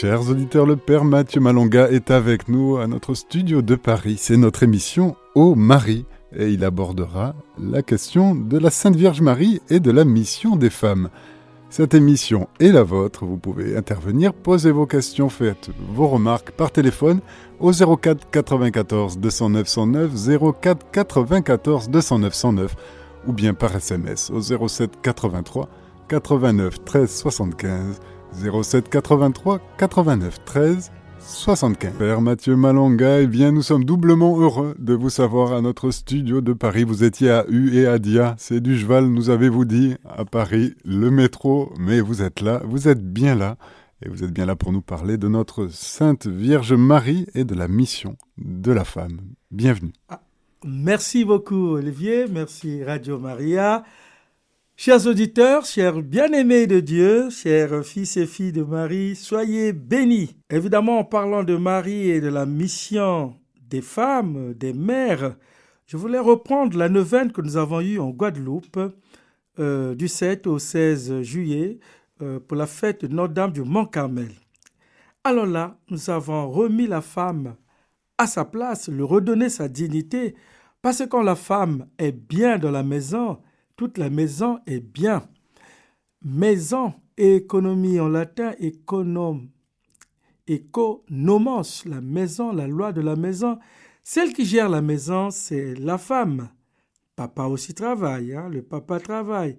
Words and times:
Chers 0.00 0.30
auditeurs, 0.30 0.64
le 0.64 0.76
Père 0.76 1.04
Mathieu 1.04 1.40
Malonga 1.40 1.90
est 1.90 2.12
avec 2.12 2.46
nous 2.46 2.76
à 2.76 2.86
notre 2.86 3.14
studio 3.14 3.62
de 3.62 3.74
Paris. 3.74 4.14
C'est 4.16 4.36
notre 4.36 4.62
émission 4.62 5.16
Au 5.34 5.56
Marie 5.56 6.06
et 6.36 6.50
il 6.50 6.62
abordera 6.62 7.34
la 7.60 7.82
question 7.82 8.36
de 8.36 8.58
la 8.58 8.70
Sainte 8.70 8.94
Vierge 8.94 9.22
Marie 9.22 9.60
et 9.70 9.80
de 9.80 9.90
la 9.90 10.04
mission 10.04 10.54
des 10.54 10.70
femmes. 10.70 11.08
Cette 11.68 11.94
émission 11.94 12.46
est 12.60 12.70
la 12.70 12.84
vôtre, 12.84 13.24
vous 13.24 13.38
pouvez 13.38 13.76
intervenir, 13.76 14.34
poser 14.34 14.70
vos 14.70 14.86
questions, 14.86 15.28
faites 15.30 15.68
vos 15.92 16.06
remarques 16.06 16.52
par 16.52 16.70
téléphone 16.70 17.18
au 17.58 17.72
04 17.72 18.30
94 18.30 19.18
209 19.18 19.66
109, 19.66 20.12
04 20.60 20.86
94 20.92 21.90
209 21.90 22.34
109 22.34 22.76
ou 23.26 23.32
bien 23.32 23.52
par 23.52 23.74
SMS 23.74 24.30
au 24.30 24.40
07 24.40 24.92
83 25.02 25.68
89 26.06 26.84
13 26.84 27.10
75 27.10 28.00
07 28.32 28.88
83 28.88 29.60
89 29.78 30.44
13 30.44 30.92
75. 31.20 31.92
Père 31.98 32.20
Mathieu 32.22 32.56
Malonga, 32.56 33.20
eh 33.20 33.26
bien 33.26 33.52
nous 33.52 33.62
sommes 33.62 33.84
doublement 33.84 34.38
heureux 34.40 34.74
de 34.78 34.94
vous 34.94 35.10
savoir 35.10 35.52
à 35.52 35.60
notre 35.60 35.90
studio 35.90 36.40
de 36.40 36.52
Paris. 36.52 36.84
Vous 36.84 37.04
étiez 37.04 37.30
à 37.30 37.44
U 37.48 37.76
et 37.76 37.86
à 37.86 37.98
Dia, 37.98 38.34
c'est 38.38 38.60
du 38.60 38.78
cheval, 38.78 39.06
nous 39.06 39.28
avez-vous 39.28 39.64
dit, 39.64 39.96
à 40.08 40.24
Paris, 40.24 40.74
le 40.84 41.10
métro, 41.10 41.72
mais 41.78 42.00
vous 42.00 42.22
êtes 42.22 42.40
là, 42.40 42.62
vous 42.64 42.88
êtes 42.88 43.04
bien 43.04 43.34
là, 43.34 43.56
et 44.02 44.08
vous 44.08 44.24
êtes 44.24 44.32
bien 44.32 44.46
là 44.46 44.56
pour 44.56 44.72
nous 44.72 44.80
parler 44.80 45.18
de 45.18 45.28
notre 45.28 45.68
Sainte 45.68 46.26
Vierge 46.26 46.72
Marie 46.72 47.26
et 47.34 47.44
de 47.44 47.54
la 47.54 47.68
mission 47.68 48.16
de 48.38 48.72
la 48.72 48.84
femme. 48.84 49.20
Bienvenue. 49.50 49.92
Ah, 50.08 50.20
merci 50.64 51.24
beaucoup 51.24 51.74
Olivier, 51.74 52.26
merci 52.30 52.82
Radio 52.84 53.18
Maria. 53.18 53.82
Chers 54.80 55.08
auditeurs, 55.08 55.64
chers 55.64 56.00
bien-aimés 56.02 56.68
de 56.68 56.78
Dieu, 56.78 57.30
chers 57.30 57.84
fils 57.84 58.16
et 58.16 58.26
filles 58.26 58.52
de 58.52 58.62
Marie, 58.62 59.16
soyez 59.16 59.72
bénis. 59.72 60.38
Évidemment, 60.50 61.00
en 61.00 61.04
parlant 61.04 61.42
de 61.42 61.56
Marie 61.56 62.10
et 62.10 62.20
de 62.20 62.28
la 62.28 62.46
mission 62.46 63.34
des 63.68 63.80
femmes, 63.80 64.54
des 64.54 64.72
mères, 64.72 65.34
je 65.86 65.96
voulais 65.96 66.20
reprendre 66.20 66.78
la 66.78 66.88
neuvaine 66.88 67.32
que 67.32 67.40
nous 67.40 67.56
avons 67.56 67.80
eue 67.80 67.98
en 67.98 68.10
Guadeloupe 68.10 68.78
euh, 69.58 69.96
du 69.96 70.06
7 70.06 70.46
au 70.46 70.60
16 70.60 71.22
juillet 71.22 71.80
euh, 72.22 72.38
pour 72.38 72.56
la 72.56 72.68
fête 72.68 73.04
de 73.04 73.12
Notre-Dame 73.12 73.50
du 73.50 73.62
Mont-Carmel. 73.62 74.30
Alors 75.24 75.46
là, 75.46 75.76
nous 75.90 76.08
avons 76.08 76.48
remis 76.48 76.86
la 76.86 77.00
femme 77.00 77.56
à 78.16 78.28
sa 78.28 78.44
place, 78.44 78.88
lui 78.88 79.02
redonner 79.02 79.48
sa 79.48 79.66
dignité, 79.66 80.36
parce 80.82 80.98
que 80.98 81.04
quand 81.08 81.22
la 81.22 81.34
femme 81.34 81.88
est 81.98 82.12
bien 82.12 82.58
dans 82.58 82.70
la 82.70 82.84
maison, 82.84 83.38
toute 83.78 83.96
la 83.96 84.10
maison 84.10 84.58
est 84.66 84.80
bien. 84.80 85.22
Maison 86.22 86.92
et 87.16 87.36
économie 87.36 88.00
en 88.00 88.08
latin, 88.08 88.52
économe, 88.58 89.48
économos, 90.48 91.84
la 91.86 92.00
maison, 92.00 92.52
la 92.52 92.66
loi 92.66 92.92
de 92.92 93.00
la 93.00 93.14
maison. 93.14 93.58
Celle 94.02 94.32
qui 94.32 94.44
gère 94.44 94.68
la 94.68 94.82
maison, 94.82 95.30
c'est 95.30 95.74
la 95.76 95.96
femme. 95.96 96.50
Papa 97.14 97.44
aussi 97.44 97.72
travaille, 97.72 98.34
hein, 98.34 98.48
le 98.48 98.62
papa 98.62 98.98
travaille. 98.98 99.56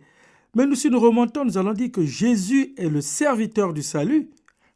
Mais 0.53 0.65
nous, 0.65 0.75
si 0.75 0.89
nous 0.89 0.99
remontons, 0.99 1.45
nous 1.45 1.57
allons 1.57 1.73
dire 1.73 1.91
que 1.91 2.03
Jésus 2.03 2.73
est 2.77 2.89
le 2.89 3.01
serviteur 3.01 3.73
du 3.73 3.83
salut, 3.83 4.29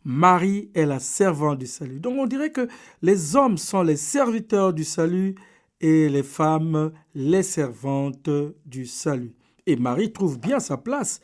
Marie 0.06 0.70
est 0.74 0.86
la 0.86 1.00
servante 1.00 1.60
du 1.60 1.68
salut. 1.68 2.00
Donc 2.00 2.18
on 2.18 2.28
dirait 2.28 2.52
que 2.52 2.70
les 3.02 3.36
hommes 3.36 3.58
sont 3.58 3.84
les 3.84 3.98
serviteurs 3.98 4.74
du 4.74 4.86
salut 4.86 5.36
et 5.84 6.08
les 6.08 6.24
femmes 6.24 6.94
les 7.14 7.44
servantes 7.44 8.30
du 8.66 8.86
salut. 8.86 9.36
Et 9.66 9.76
Marie 9.76 10.14
trouve 10.14 10.40
bien 10.40 10.62
sa 10.62 10.78
place 10.78 11.20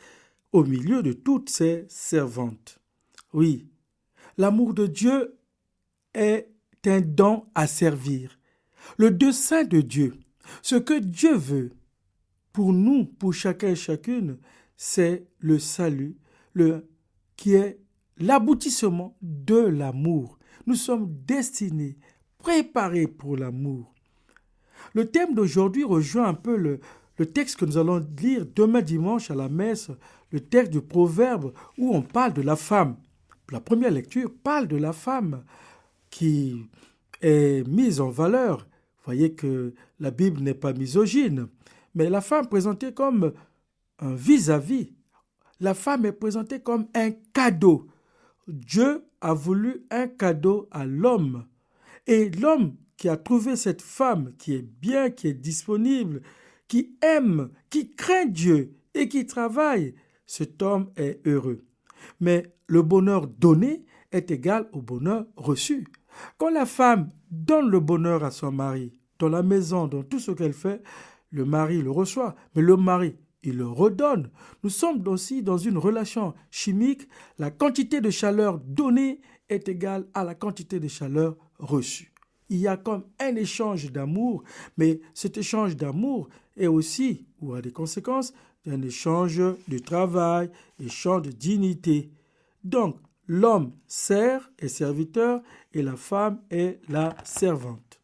au 0.52 0.64
milieu 0.64 1.02
de 1.02 1.14
toutes 1.14 1.48
ses 1.48 1.86
servantes. 1.88 2.78
Oui, 3.32 3.66
l'amour 4.36 4.74
de 4.74 4.86
Dieu 4.86 5.38
est 6.12 6.52
un 6.84 7.00
don 7.00 7.46
à 7.54 7.66
servir. 7.66 8.38
Le 8.98 9.10
dessein 9.10 9.64
de 9.64 9.80
Dieu, 9.80 10.12
ce 10.60 10.76
que 10.76 10.98
Dieu 10.98 11.34
veut 11.34 11.72
pour 12.52 12.74
nous, 12.74 13.06
pour 13.06 13.32
chacun 13.32 13.68
et 13.68 13.76
chacune, 13.76 14.38
c'est 14.76 15.26
le 15.38 15.58
salut, 15.58 16.18
le, 16.52 16.86
qui 17.36 17.54
est 17.54 17.80
l'aboutissement 18.18 19.16
de 19.22 19.58
l'amour. 19.58 20.38
Nous 20.66 20.74
sommes 20.74 21.16
destinés, 21.24 21.96
préparés 22.36 23.06
pour 23.06 23.38
l'amour. 23.38 23.94
Le 24.94 25.06
thème 25.10 25.34
d'aujourd'hui 25.34 25.84
rejoint 25.84 26.28
un 26.28 26.34
peu 26.34 26.56
le, 26.56 26.80
texte 27.34 27.56
que 27.58 27.66
nous 27.66 27.76
allons 27.76 28.04
lire 28.20 28.46
demain 28.54 28.80
dimanche 28.80 29.30
à 29.30 29.34
la 29.34 29.48
messe, 29.48 29.90
le 30.30 30.40
texte 30.40 30.72
du 30.72 30.80
Proverbe 30.80 31.52
où 31.76 31.94
on 31.94 32.00
parle 32.02 32.32
de 32.32 32.40
la 32.42 32.56
femme. 32.56 32.96
La 33.50 33.60
première 33.60 33.90
lecture 33.90 34.30
parle 34.42 34.68
de 34.68 34.76
la 34.76 34.92
femme 34.92 35.44
qui 36.08 36.66
est 37.20 37.66
mise 37.68 38.00
en 38.00 38.08
valeur. 38.08 38.58
Vous 38.60 39.04
voyez 39.04 39.34
que 39.34 39.74
la 39.98 40.10
Bible 40.10 40.40
n'est 40.40 40.54
pas 40.54 40.72
misogyne, 40.72 41.48
mais 41.94 42.08
la 42.08 42.20
femme 42.20 42.48
présentée 42.48 42.94
comme 42.94 43.32
un 43.98 44.14
vis-à-vis. 44.14 44.84
-vis. 44.84 44.92
La 45.60 45.74
femme 45.74 46.06
est 46.06 46.12
présentée 46.12 46.60
comme 46.60 46.86
un 46.94 47.10
cadeau. 47.34 47.86
Dieu 48.48 49.04
a 49.20 49.34
voulu 49.34 49.84
un 49.90 50.08
cadeau 50.08 50.68
à 50.70 50.86
l'homme. 50.86 51.44
Et 52.06 52.30
l'homme 52.30 52.74
qui 53.00 53.08
a 53.08 53.16
trouvé 53.16 53.56
cette 53.56 53.80
femme 53.80 54.34
qui 54.36 54.52
est 54.52 54.62
bien, 54.62 55.08
qui 55.08 55.28
est 55.28 55.34
disponible, 55.34 56.20
qui 56.68 56.98
aime, 57.00 57.48
qui 57.70 57.94
craint 57.94 58.26
Dieu 58.26 58.76
et 58.92 59.08
qui 59.08 59.24
travaille, 59.24 59.94
cet 60.26 60.60
homme 60.60 60.90
est 60.96 61.26
heureux. 61.26 61.64
Mais 62.20 62.54
le 62.66 62.82
bonheur 62.82 63.26
donné 63.26 63.86
est 64.12 64.30
égal 64.30 64.68
au 64.72 64.82
bonheur 64.82 65.24
reçu. 65.36 65.86
Quand 66.36 66.50
la 66.50 66.66
femme 66.66 67.10
donne 67.30 67.70
le 67.70 67.80
bonheur 67.80 68.22
à 68.22 68.30
son 68.30 68.52
mari, 68.52 68.92
dans 69.18 69.30
la 69.30 69.42
maison, 69.42 69.86
dans 69.86 70.02
tout 70.02 70.18
ce 70.18 70.32
qu'elle 70.32 70.52
fait, 70.52 70.82
le 71.30 71.46
mari 71.46 71.80
le 71.80 71.90
reçoit, 71.90 72.34
mais 72.54 72.60
le 72.60 72.76
mari, 72.76 73.16
il 73.42 73.56
le 73.56 73.66
redonne. 73.66 74.30
Nous 74.62 74.68
sommes 74.68 75.08
aussi 75.08 75.42
dans 75.42 75.56
une 75.56 75.78
relation 75.78 76.34
chimique. 76.50 77.08
La 77.38 77.50
quantité 77.50 78.02
de 78.02 78.10
chaleur 78.10 78.58
donnée 78.58 79.22
est 79.48 79.70
égale 79.70 80.06
à 80.12 80.22
la 80.22 80.34
quantité 80.34 80.80
de 80.80 80.88
chaleur 80.88 81.38
reçue 81.58 82.09
il 82.50 82.58
y 82.58 82.68
a 82.68 82.76
comme 82.76 83.04
un 83.18 83.36
échange 83.36 83.90
d'amour, 83.90 84.42
mais 84.76 85.00
cet 85.14 85.38
échange 85.38 85.76
d'amour 85.76 86.28
est 86.56 86.66
aussi, 86.66 87.26
ou 87.40 87.54
a 87.54 87.62
des 87.62 87.72
conséquences, 87.72 88.34
un 88.66 88.82
échange 88.82 89.38
de 89.38 89.78
travail, 89.78 90.50
échange 90.78 91.22
de 91.22 91.30
dignité. 91.30 92.10
Donc, 92.64 92.98
l'homme 93.26 93.72
sert 93.86 94.50
et 94.58 94.68
serviteur 94.68 95.40
et 95.72 95.82
la 95.82 95.96
femme 95.96 96.42
est 96.50 96.80
la 96.88 97.16
servante. 97.24 98.00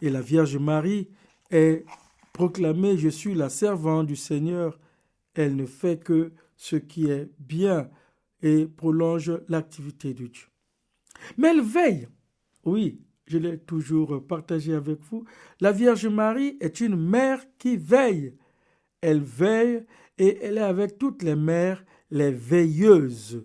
Et 0.00 0.10
la 0.10 0.22
Vierge 0.22 0.56
Marie 0.56 1.08
est 1.50 1.84
proclamée, 2.32 2.98
je 2.98 3.10
suis 3.10 3.34
la 3.34 3.50
servante 3.50 4.06
du 4.06 4.16
Seigneur. 4.16 4.80
Elle 5.34 5.56
ne 5.56 5.66
fait 5.66 6.02
que 6.02 6.32
ce 6.56 6.76
qui 6.76 7.10
est 7.10 7.30
bien 7.38 7.90
et 8.42 8.66
prolonge 8.66 9.32
l'activité 9.48 10.14
de 10.14 10.26
Dieu. 10.26 10.46
Mais 11.36 11.48
elle 11.48 11.62
veille, 11.62 12.08
oui, 12.64 13.00
je 13.26 13.38
l'ai 13.38 13.58
toujours 13.58 14.26
partagé 14.26 14.74
avec 14.74 15.00
vous, 15.02 15.24
la 15.60 15.72
Vierge 15.72 16.06
Marie 16.06 16.56
est 16.60 16.80
une 16.80 16.96
mère 16.96 17.44
qui 17.58 17.76
veille. 17.76 18.34
Elle 19.00 19.22
veille 19.22 19.84
et 20.18 20.38
elle 20.42 20.58
est 20.58 20.62
avec 20.62 20.98
toutes 20.98 21.22
les 21.22 21.36
mères, 21.36 21.84
les 22.10 22.30
veilleuses, 22.30 23.44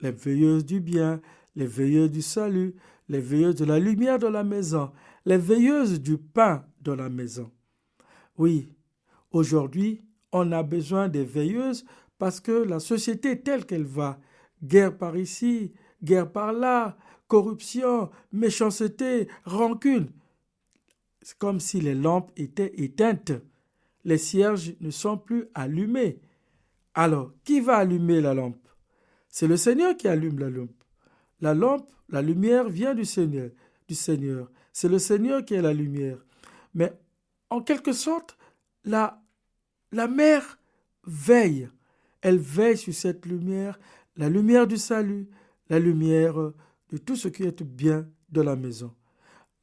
les 0.00 0.10
veilleuses 0.10 0.64
du 0.64 0.80
bien, 0.80 1.20
les 1.54 1.66
veilleuses 1.66 2.10
du 2.10 2.22
salut, 2.22 2.74
les 3.08 3.20
veilleuses 3.20 3.56
de 3.56 3.64
la 3.64 3.78
lumière 3.78 4.18
de 4.18 4.26
la 4.26 4.44
maison, 4.44 4.90
les 5.26 5.36
veilleuses 5.36 6.00
du 6.00 6.16
pain 6.16 6.64
de 6.80 6.92
la 6.92 7.08
maison. 7.08 7.50
Oui, 8.38 8.74
aujourd'hui, 9.32 10.02
on 10.32 10.52
a 10.52 10.62
besoin 10.62 11.08
des 11.08 11.24
veilleuses 11.24 11.84
parce 12.18 12.40
que 12.40 12.52
la 12.52 12.80
société 12.80 13.40
telle 13.40 13.66
qu'elle 13.66 13.84
va. 13.84 14.20
Guerre 14.62 14.96
par 14.96 15.16
ici, 15.16 15.72
guerre 16.02 16.30
par 16.30 16.52
là, 16.52 16.96
corruption, 17.30 18.10
méchanceté, 18.32 19.28
rancune. 19.44 20.08
C'est 21.22 21.38
comme 21.38 21.60
si 21.60 21.80
les 21.80 21.94
lampes 21.94 22.32
étaient 22.36 22.72
éteintes. 22.82 23.32
Les 24.04 24.18
cierges 24.18 24.74
ne 24.80 24.90
sont 24.90 25.16
plus 25.16 25.46
allumés. 25.54 26.18
Alors, 26.92 27.32
qui 27.44 27.60
va 27.60 27.76
allumer 27.76 28.20
la 28.20 28.34
lampe? 28.34 28.68
C'est 29.28 29.46
le 29.46 29.56
Seigneur 29.56 29.96
qui 29.96 30.08
allume 30.08 30.40
la 30.40 30.50
lampe. 30.50 30.82
La 31.40 31.54
lampe, 31.54 31.88
la 32.08 32.20
lumière 32.20 32.68
vient 32.68 32.96
du 32.96 33.04
Seigneur, 33.04 33.50
du 33.86 33.94
Seigneur. 33.94 34.50
C'est 34.72 34.88
le 34.88 34.98
Seigneur 34.98 35.44
qui 35.44 35.54
est 35.54 35.62
la 35.62 35.72
lumière. 35.72 36.18
Mais 36.74 36.92
en 37.48 37.62
quelque 37.62 37.92
sorte, 37.92 38.36
la, 38.84 39.22
la 39.92 40.08
mère 40.08 40.58
veille. 41.04 41.68
Elle 42.22 42.38
veille 42.38 42.76
sur 42.76 42.92
cette 42.92 43.24
lumière, 43.24 43.78
la 44.16 44.28
lumière 44.28 44.66
du 44.66 44.78
salut, 44.78 45.28
la 45.68 45.78
lumière 45.78 46.52
de 46.90 46.98
tout 46.98 47.16
ce 47.16 47.28
qui 47.28 47.44
est 47.44 47.62
bien 47.62 48.08
de 48.30 48.40
la 48.40 48.56
maison. 48.56 48.94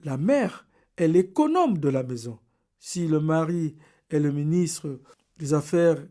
La 0.03 0.17
mère 0.17 0.67
est 0.95 1.07
l'économe 1.07 1.77
de 1.77 1.89
la 1.89 2.03
maison. 2.03 2.39
Si 2.79 3.07
le 3.07 3.19
mari 3.19 3.75
est 4.09 4.19
le 4.19 4.31
ministre 4.31 4.99
des 5.37 5.53
Affaires 5.53 6.05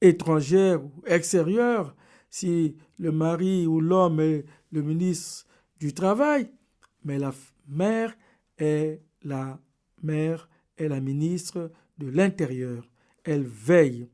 étrangères 0.00 0.84
ou 0.84 0.92
extérieures, 1.06 1.94
si 2.30 2.76
le 2.98 3.12
mari 3.12 3.66
ou 3.66 3.80
l'homme 3.80 4.20
est 4.20 4.44
le 4.72 4.82
ministre 4.82 5.46
du 5.78 5.94
travail, 5.94 6.50
mais 7.04 7.18
la 7.18 7.32
mère 7.66 8.16
est 8.58 9.02
la 9.22 9.60
mère 10.02 10.48
est 10.76 10.88
la 10.88 11.00
ministre 11.00 11.70
de 11.98 12.08
l'Intérieur. 12.08 12.88
Elle 13.24 13.44
veille 13.44 14.08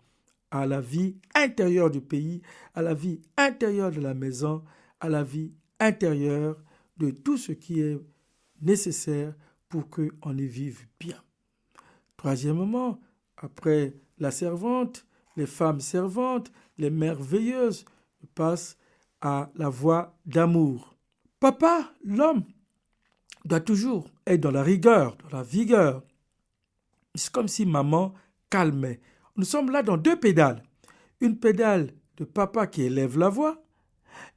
à 0.51 0.67
la 0.67 0.81
vie 0.81 1.17
intérieure 1.35 1.91
du 1.91 2.01
pays, 2.01 2.43
à 2.75 2.83
la 2.83 2.95
vie 2.95 3.21
intérieure 3.37 3.91
de 3.91 4.01
la 4.01 4.15
maison, 4.15 4.63
à 5.01 5.09
la 5.09 5.23
vie 5.23 5.53
de 5.93 7.11
tout 7.11 7.37
ce 7.37 7.53
qui 7.53 7.81
est 7.81 7.99
nécessaire 8.61 9.35
pour 9.69 9.89
qu'on 9.91 10.37
y 10.37 10.47
vive 10.47 10.87
bien. 11.01 11.23
Troisièmement, 12.17 13.01
après 13.37 13.95
la 14.19 14.31
servante, 14.31 15.07
les 15.37 15.47
femmes 15.47 15.81
servantes, 15.81 16.53
les 16.79 16.91
merveilleuses 16.91 17.85
passent 18.35 18.79
à 19.21 19.51
la 19.57 19.69
voie 19.69 20.17
d'amour. 20.27 20.97
Papa, 21.41 21.93
l'homme, 22.05 22.45
doit 23.45 23.61
toujours 23.61 24.09
être 24.27 24.41
dans 24.41 24.51
la 24.51 24.63
rigueur, 24.63 25.17
dans 25.17 25.37
la 25.37 25.43
vigueur. 25.43 26.03
C'est 27.15 27.31
comme 27.31 27.49
si 27.49 27.67
maman 27.67 28.15
calmait. 28.49 29.01
Nous 29.37 29.45
sommes 29.45 29.71
là 29.71 29.83
dans 29.83 29.97
deux 29.97 30.19
pédales. 30.19 30.63
Une 31.21 31.39
pédale 31.39 31.93
de 32.17 32.25
papa 32.25 32.67
qui 32.67 32.83
élève 32.83 33.19
la 33.19 33.29
voix 33.29 33.64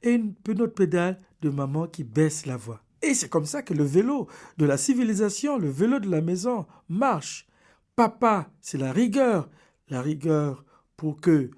et 0.02 0.12
une, 0.14 0.34
autre 0.48 0.66
pédale 0.74 1.20
de 1.40 1.50
maman 1.50 1.86
qui 1.86 2.04
baisse 2.04 2.46
la 2.46 2.56
voix. 2.56 2.82
Et 3.02 3.14
c'est 3.14 3.28
comme 3.28 3.46
ça 3.46 3.62
que 3.62 3.74
le 3.74 3.84
vélo 3.84 4.26
de 4.56 4.66
la 4.66 4.76
civilisation, 4.76 5.58
le 5.58 5.70
vélo 5.70 6.00
de 6.00 6.10
la 6.10 6.20
maison 6.20 6.66
marche. 6.88 7.46
Papa, 7.94 8.50
c'est 8.60 8.78
la 8.78 8.92
rigueur. 8.92 9.48
La 9.88 10.02
rigueur 10.02 10.64
pour 10.96 11.20
que 11.20 11.50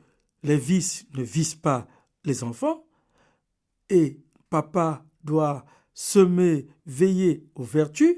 les 0.42 0.56
vices 0.56 1.06
ne 1.14 1.22
visent 1.22 1.54
pas 1.54 1.88
les 2.24 2.44
enfants. 2.44 2.84
Et 3.88 4.20
papa 4.50 5.04
doit 5.24 5.64
semer, 5.94 6.68
veiller 6.86 7.46
aux 7.54 7.64
vertus. 7.64 8.16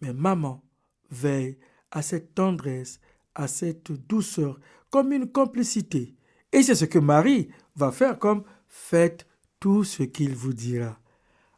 Mais 0.00 0.12
maman 0.12 0.64
veille 1.10 1.58
à 1.90 2.02
cette 2.02 2.34
tendresse, 2.34 3.00
à 3.34 3.48
cette 3.48 3.92
douceur, 3.92 4.58
comme 4.90 5.12
une 5.12 5.30
complicité. 5.30 6.14
Et 6.52 6.62
c'est 6.62 6.74
ce 6.74 6.84
que 6.84 6.98
Marie 6.98 7.48
va 7.76 7.92
faire 7.92 8.18
comme 8.18 8.44
faites 8.70 9.26
tout 9.58 9.84
ce 9.84 10.04
qu'il 10.04 10.34
vous 10.34 10.54
dira. 10.54 10.98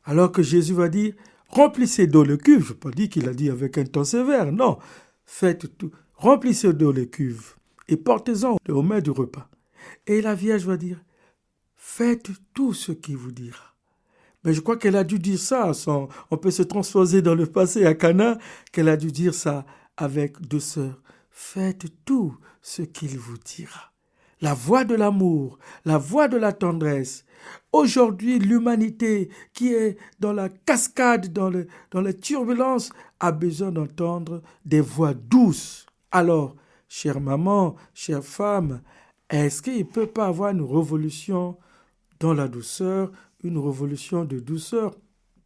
Alors 0.04 0.32
que 0.32 0.42
Jésus 0.42 0.74
va 0.74 0.88
dire 0.88 1.14
remplissez 1.48 2.08
d'eau 2.08 2.24
le 2.24 2.36
cuve. 2.36 2.66
Je 2.66 2.72
ne 2.72 2.78
pas 2.78 2.90
dire 2.90 3.08
qu'il 3.08 3.28
a 3.28 3.34
dit 3.34 3.50
avec 3.50 3.78
un 3.78 3.84
ton 3.84 4.02
sévère, 4.02 4.50
non. 4.50 4.78
Faites 5.24 5.78
tout, 5.78 5.92
remplissez 6.14 6.72
d'eau 6.72 6.90
le 6.90 7.04
cuve 7.04 7.54
et 7.88 7.96
portez-en 7.96 8.56
au 8.68 8.82
mains 8.82 9.00
du 9.00 9.10
repas. 9.10 9.48
Et 10.06 10.20
la 10.20 10.34
Vierge 10.34 10.64
va 10.64 10.76
dire 10.76 10.98
faites 11.76 12.30
tout 12.54 12.72
ce 12.72 12.92
qu'il 12.92 13.16
vous 13.16 13.32
dira. 13.32 13.74
Mais 14.44 14.54
je 14.54 14.60
crois 14.60 14.76
qu'elle 14.76 14.96
a 14.96 15.04
dû 15.04 15.18
dire 15.18 15.38
ça, 15.38 15.70
on 16.30 16.36
peut 16.36 16.50
se 16.50 16.62
transposer 16.62 17.22
dans 17.22 17.34
le 17.34 17.46
passé 17.46 17.84
à 17.86 17.94
Cana, 17.94 18.38
qu'elle 18.72 18.88
a 18.88 18.96
dû 18.96 19.12
dire 19.12 19.34
ça 19.34 19.64
avec 19.96 20.40
douceur. 20.40 21.00
Faites 21.30 21.86
tout 22.04 22.36
ce 22.60 22.82
qu'il 22.82 23.18
vous 23.18 23.38
dira. 23.38 23.91
La 24.42 24.54
voix 24.54 24.84
de 24.84 24.96
l'amour, 24.96 25.58
la 25.84 25.98
voix 25.98 26.26
de 26.26 26.36
la 26.36 26.52
tendresse. 26.52 27.24
Aujourd'hui, 27.72 28.40
l'humanité 28.40 29.30
qui 29.54 29.72
est 29.72 29.96
dans 30.18 30.32
la 30.32 30.48
cascade, 30.48 31.32
dans, 31.32 31.48
le, 31.48 31.68
dans 31.92 32.00
les 32.00 32.16
turbulences, 32.16 32.90
a 33.20 33.30
besoin 33.30 33.70
d'entendre 33.70 34.42
des 34.64 34.80
voix 34.80 35.14
douces. 35.14 35.86
Alors, 36.10 36.56
chère 36.88 37.20
maman, 37.20 37.76
chère 37.94 38.24
femme, 38.24 38.82
est-ce 39.30 39.62
qu'il 39.62 39.78
ne 39.78 39.84
peut 39.84 40.08
pas 40.08 40.26
avoir 40.26 40.50
une 40.50 40.60
révolution 40.62 41.56
dans 42.18 42.34
la 42.34 42.48
douceur, 42.48 43.12
une 43.44 43.58
révolution 43.58 44.24
de 44.24 44.40
douceur? 44.40 44.94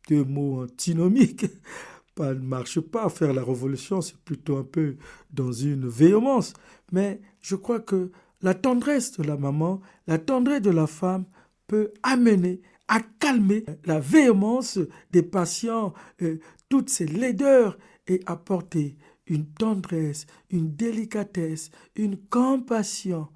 Deux 0.08 0.24
mots 0.24 0.62
antinomiques 0.62 1.44
ne 2.18 2.32
marche 2.34 2.80
pas. 2.80 3.10
Faire 3.10 3.34
la 3.34 3.44
révolution, 3.44 4.00
c'est 4.00 4.16
plutôt 4.16 4.56
un 4.56 4.64
peu 4.64 4.96
dans 5.30 5.52
une 5.52 5.86
véhémence. 5.86 6.54
Mais 6.92 7.20
je 7.42 7.56
crois 7.56 7.80
que 7.80 8.10
la 8.42 8.54
tendresse 8.54 9.12
de 9.12 9.22
la 9.22 9.36
maman, 9.36 9.80
la 10.06 10.18
tendresse 10.18 10.62
de 10.62 10.70
la 10.70 10.86
femme 10.86 11.24
peut 11.66 11.92
amener 12.02 12.60
à 12.88 13.00
calmer 13.18 13.64
la 13.84 13.98
véhémence 13.98 14.78
des 15.10 15.22
patients, 15.22 15.92
euh, 16.22 16.38
toutes 16.68 16.90
ces 16.90 17.06
laideurs 17.06 17.76
et 18.06 18.20
apporter 18.26 18.96
une 19.26 19.46
tendresse, 19.46 20.26
une 20.50 20.74
délicatesse, 20.74 21.70
une 21.96 22.16
compassion, 22.16 23.28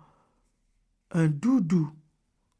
un 1.10 1.26
doudou. 1.26 1.90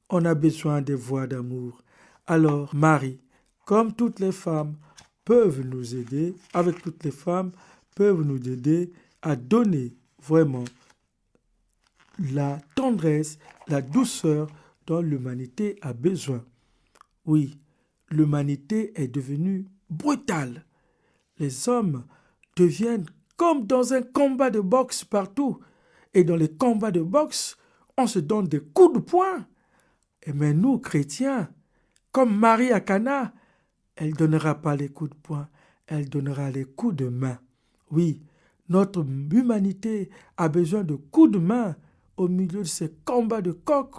On 0.09 0.25
a 0.25 0.35
besoin 0.35 0.83
des 0.83 0.97
voix 0.97 1.27
d'amour. 1.29 1.83
Alors, 2.27 2.75
Marie, 2.75 3.21
comme 3.65 3.93
toutes 3.93 4.19
les 4.19 4.33
femmes, 4.33 4.75
peuvent 5.25 5.61
nous 5.61 5.95
aider, 5.95 6.35
avec 6.53 6.83
toutes 6.83 7.05
les 7.05 7.13
femmes, 7.13 7.53
peuvent 7.95 8.23
nous 8.23 8.49
aider 8.49 8.93
à 9.23 9.37
donner 9.37 9.95
vraiment 10.21 10.65
la 12.21 12.59
tendresse, 12.75 13.39
la 13.69 13.83
douceur 13.83 14.49
dont 14.87 15.01
l'humanité 15.01 15.77
a 15.83 15.93
besoin. 15.93 16.45
Oui, 17.25 17.59
l'humanité 18.11 18.93
est 19.01 19.09
devenue 19.09 19.67
brutale. 19.89 20.65
Les 21.39 21.69
hommes 21.69 22.05
deviennent 22.57 23.07
comme 23.37 23.67
dans 23.67 23.95
un 23.95 24.03
combat 24.03 24.51
de 24.51 24.61
boxe 24.61 25.05
partout. 25.05 25.59
Et 26.13 26.25
dans 26.25 26.37
les 26.37 26.51
combats 26.51 26.91
de 26.91 27.01
boxe, 27.01 27.57
on 27.97 28.07
se 28.07 28.19
donne 28.19 28.49
des 28.49 28.61
coups 28.61 28.95
de 28.95 28.99
poing. 28.99 29.47
Et 30.23 30.33
mais 30.33 30.53
nous, 30.53 30.79
chrétiens, 30.79 31.49
comme 32.13 32.37
Marie 32.37 32.73
à 32.73 32.81
Cana, 32.81 33.33
elle 33.97 34.13
donnera 34.13 34.57
pas 34.57 34.77
les 34.77 34.89
coups 34.89 35.11
de 35.11 35.17
poing, 35.17 35.49
elle 35.87 36.09
donnera 36.09 36.51
les 36.51 36.65
coups 36.65 36.97
de 36.97 37.09
main. 37.09 37.39
Oui, 37.91 38.21
notre 38.69 39.05
humanité 39.33 40.11
a 40.37 40.49
besoin 40.49 40.85
de 40.85 40.95
coups 40.95 41.33
de 41.33 41.39
main 41.39 41.77
au 42.21 42.29
milieu 42.29 42.61
de 42.61 42.65
ces 42.65 42.93
combats 43.05 43.43
de 43.43 43.53
coq, 43.53 43.91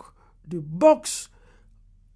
de 0.47 0.59
boxe. 0.59 1.29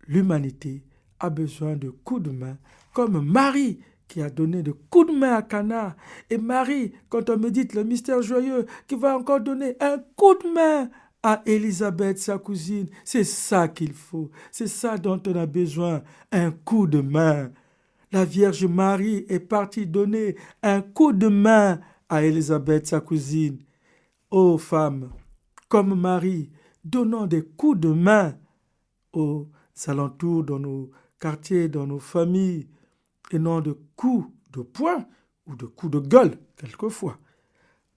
L'humanité 0.08 0.84
a 1.20 1.30
besoin 1.30 1.76
de 1.76 1.90
coups 1.90 2.24
de 2.24 2.32
main, 2.32 2.58
comme 2.94 3.20
Marie 3.26 3.80
qui 4.08 4.22
a 4.22 4.30
donné 4.30 4.62
de 4.62 4.72
coups 4.72 5.12
de 5.12 5.18
main 5.18 5.34
à 5.34 5.42
Cana, 5.42 5.96
et 6.30 6.38
Marie, 6.38 6.94
quand 7.10 7.30
on 7.32 7.38
médite 7.38 7.74
le 7.74 7.84
mystère 7.84 8.22
joyeux, 8.22 8.68
qui 8.88 8.96
va 8.96 9.18
encore 9.18 9.42
donner 9.42 9.76
un 9.80 9.98
coup 10.16 10.36
de 10.36 10.54
main 10.54 10.90
à 11.24 11.42
Élisabeth, 11.48 12.20
sa 12.20 12.38
cousine. 12.38 12.88
C'est 13.04 13.24
ça 13.24 13.68
qu'il 13.68 13.94
faut, 13.94 14.30
c'est 14.52 14.68
ça 14.68 15.00
dont 15.00 15.20
on 15.26 15.36
a 15.36 15.48
besoin, 15.48 16.04
un 16.32 16.52
coup 16.52 16.86
de 16.86 17.02
main 17.02 17.50
la 18.16 18.24
Vierge 18.24 18.66
Marie 18.66 19.26
est 19.28 19.42
partie 19.42 19.86
donner 19.86 20.38
un 20.64 20.82
coup 20.82 21.12
de 21.12 21.28
main 21.28 21.82
à 22.08 22.24
Élisabeth, 22.24 22.88
sa 22.88 23.02
cousine. 23.02 23.58
Ô 24.32 24.58
femme, 24.58 25.10
comme 25.76 26.00
Marie, 26.00 26.50
donnons 26.86 27.26
des 27.26 27.44
coups 27.44 27.82
de 27.82 27.90
main 27.90 28.38
aux 29.12 29.50
alentours, 29.88 30.46
dans 30.46 30.58
nos 30.58 30.90
quartiers, 31.20 31.68
dans 31.68 31.86
nos 31.86 32.00
familles, 32.00 32.70
et 33.30 33.40
non 33.40 33.60
de 33.60 33.78
coups 33.98 34.32
de 34.54 34.62
poing 34.62 35.06
ou 35.46 35.54
de 35.58 35.66
coups 35.66 35.92
de 35.92 36.00
gueule, 36.00 36.40
quelquefois. 36.56 37.20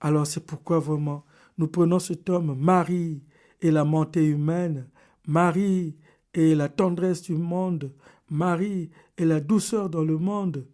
Alors 0.00 0.26
c'est 0.26 0.44
pourquoi 0.44 0.80
vraiment 0.80 1.24
nous 1.56 1.68
prenons 1.68 2.00
cet 2.00 2.28
homme, 2.28 2.56
Marie 2.58 3.22
et 3.60 3.70
la 3.70 3.84
montée 3.84 4.26
humaine, 4.26 4.88
Marie 5.28 5.94
et 6.34 6.56
la 6.56 6.68
tendresse 6.68 7.22
du 7.22 7.36
monde, 7.36 7.94
Marie 8.28 8.90
et 9.16 9.24
la 9.24 9.38
douceur 9.38 9.88
dans 9.88 10.02
le 10.02 10.18
monde. 10.18 10.66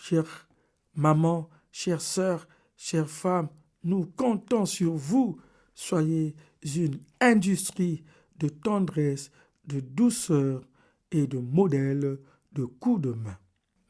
Chère 0.00 0.48
maman, 0.96 1.48
chère 1.70 2.00
sœur, 2.00 2.48
chère 2.76 3.08
femme, 3.08 3.50
nous 3.84 4.06
comptons 4.16 4.66
sur 4.66 4.94
vous. 4.94 5.38
Soyez 5.74 6.34
une 6.62 7.00
industrie 7.20 8.04
de 8.38 8.48
tendresse, 8.48 9.30
de 9.66 9.80
douceur 9.80 10.62
et 11.10 11.26
de 11.26 11.38
modèle 11.38 12.18
de 12.52 12.64
coups 12.64 13.02
de 13.02 13.12
main. 13.12 13.38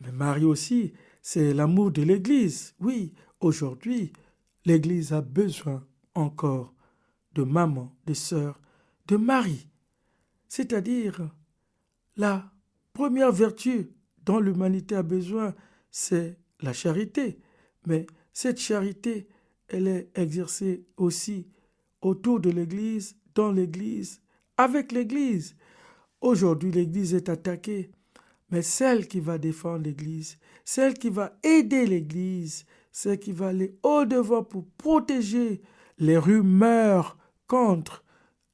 Mais 0.01 0.13
Marie 0.13 0.45
aussi, 0.45 0.93
c'est 1.23 1.55
l'amour 1.55 1.91
de 1.91 2.03
l'Église. 2.03 2.75
Oui, 2.81 3.13
aujourd'hui, 3.41 4.13
l'Église 4.65 5.13
a 5.13 5.21
besoin 5.21 5.87
encore 6.15 6.75
de 7.35 7.43
maman, 7.43 7.95
de 8.07 8.15
sœurs, 8.15 8.61
de 9.07 9.17
Marie, 9.17 9.69
c'est-à-dire 10.49 11.31
la 12.17 12.53
première 12.93 13.33
vertu 13.33 13.91
dont 14.25 14.39
l'humanité 14.39 14.95
a 14.95 15.03
besoin, 15.03 15.55
c'est 15.91 16.39
la 16.61 16.73
charité. 16.73 17.39
Mais 17.87 18.07
cette 18.33 18.61
charité, 18.61 19.29
elle 19.69 19.89
est 19.89 20.11
exercée 20.15 20.87
aussi 20.97 21.49
autour 22.05 22.41
de 22.41 22.51
l'Église, 22.51 23.17
dans 23.35 23.51
l'Église, 23.51 24.21
avec 24.57 24.93
l'Église. 24.93 25.57
Aujourd'hui, 26.21 26.71
l'Église 26.71 27.15
est 27.15 27.29
attaquée, 27.29 27.91
mais 28.51 28.63
celle 28.63 29.09
qui 29.09 29.21
va 29.21 29.39
défendre 29.39 29.85
l'Église, 29.85 30.39
celle 30.65 30.95
qui 30.95 31.11
va 31.11 31.37
aider 31.43 31.87
l'Église, 31.87 32.65
celle 32.93 33.19
qui 33.19 33.33
va 33.33 33.49
aller 33.49 33.77
au-devant 33.83 34.45
pour 34.45 34.67
protéger 34.79 35.61
les 35.99 36.19
rumeurs 36.19 37.19
contre 37.47 38.05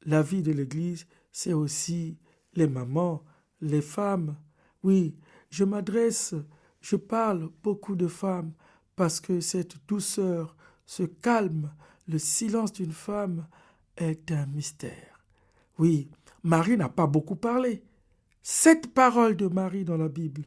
la 0.07 0.23
vie 0.23 0.43
de 0.43 0.53
l'Église, 0.53 1.07
c'est 1.31 1.53
aussi 1.53 2.19
les 2.55 2.67
mamans, 2.67 3.23
les 3.61 3.83
femmes. 3.83 4.37
Oui, 4.83 5.17
je 5.51 5.65
m'adresse, 5.65 6.35
je 6.81 6.97
parle 6.97 7.51
beaucoup 7.63 7.97
de 7.97 8.09
femmes 8.09 8.53
parce 8.97 9.21
que 9.21 9.41
cette 9.41 9.77
douceur, 9.87 10.57
ce 10.87 11.03
calme, 11.03 11.71
le 12.11 12.19
silence 12.19 12.73
d'une 12.73 12.93
femme 12.93 13.47
est 13.97 14.33
un 14.33 14.47
mystère. 14.47 15.25
Oui, 15.79 16.11
Marie 16.43 16.77
n'a 16.77 16.89
pas 16.89 17.07
beaucoup 17.07 17.37
parlé. 17.37 17.85
Cette 18.43 18.93
parole 18.93 19.37
de 19.37 19.47
Marie 19.47 19.85
dans 19.85 19.97
la 19.97 20.09
Bible. 20.09 20.45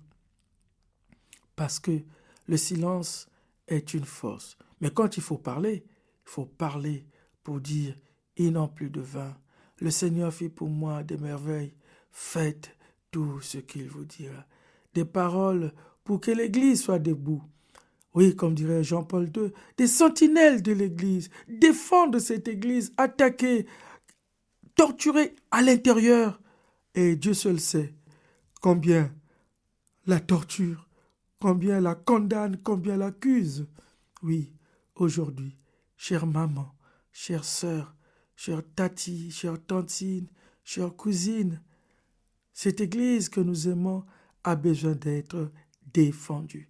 Parce 1.56 1.80
que 1.80 2.02
le 2.48 2.58
silence 2.58 3.30
est 3.68 3.94
une 3.94 4.04
force. 4.04 4.58
Mais 4.82 4.92
quand 4.92 5.16
il 5.16 5.24
faut 5.24 5.38
parler, 5.38 5.86
il 6.26 6.30
faut 6.30 6.46
parler 6.46 7.08
pour 7.44 7.62
dire 7.62 7.96
ils 8.36 8.52
n'ont 8.52 8.68
plus 8.68 8.90
de 8.90 9.02
vin. 9.02 9.34
Le 9.78 9.92
Seigneur 9.92 10.34
fit 10.34 10.50
pour 10.50 10.70
moi 10.70 11.04
des 11.04 11.18
merveilles. 11.18 11.76
Faites 12.12 12.76
tout 13.12 13.40
ce 13.42 13.60
qu'il 13.60 13.88
vous 13.88 14.06
dira. 14.06 14.46
Des 14.94 15.06
paroles 15.06 15.72
pour 16.04 16.20
que 16.20 16.32
l'Église 16.32 16.84
soit 16.84 17.00
debout. 17.00 17.44
Oui, 18.14 18.36
comme 18.36 18.54
dirait 18.54 18.84
Jean-Paul 18.84 19.32
II, 19.36 19.52
des 19.78 19.88
sentinelles 19.88 20.62
de 20.62 20.72
l'Église, 20.72 21.30
défendre 21.48 22.20
cette 22.20 22.48
Église, 22.48 22.94
attaquer, 22.98 23.66
torturer 24.76 25.36
à 25.50 25.62
l'intérieur. 25.62 26.40
Et 26.96 27.16
Dieu 27.16 27.34
seul 27.34 27.60
sait 27.60 27.94
combien 28.62 29.12
la 30.06 30.20
torture, 30.20 30.88
combien 31.40 31.80
la 31.80 31.96
condamne, 31.96 32.58
combien 32.58 32.98
l'accuse. 32.98 33.68
Oui, 34.22 34.54
aujourd'hui, 34.96 35.58
chère 35.98 36.28
maman, 36.28 36.76
chère 37.12 37.46
sœur, 37.46 37.96
chère 38.36 38.62
tati, 38.76 39.32
chère 39.32 39.58
tantine, 39.66 40.28
chère 40.64 40.96
cousine, 40.96 41.62
cette 42.54 42.82
Église 42.82 43.30
que 43.30 43.42
nous 43.42 43.68
aimons 43.68 44.06
a 44.44 44.56
besoin 44.56 44.94
d'être 44.94 45.52
défendue. 45.94 46.70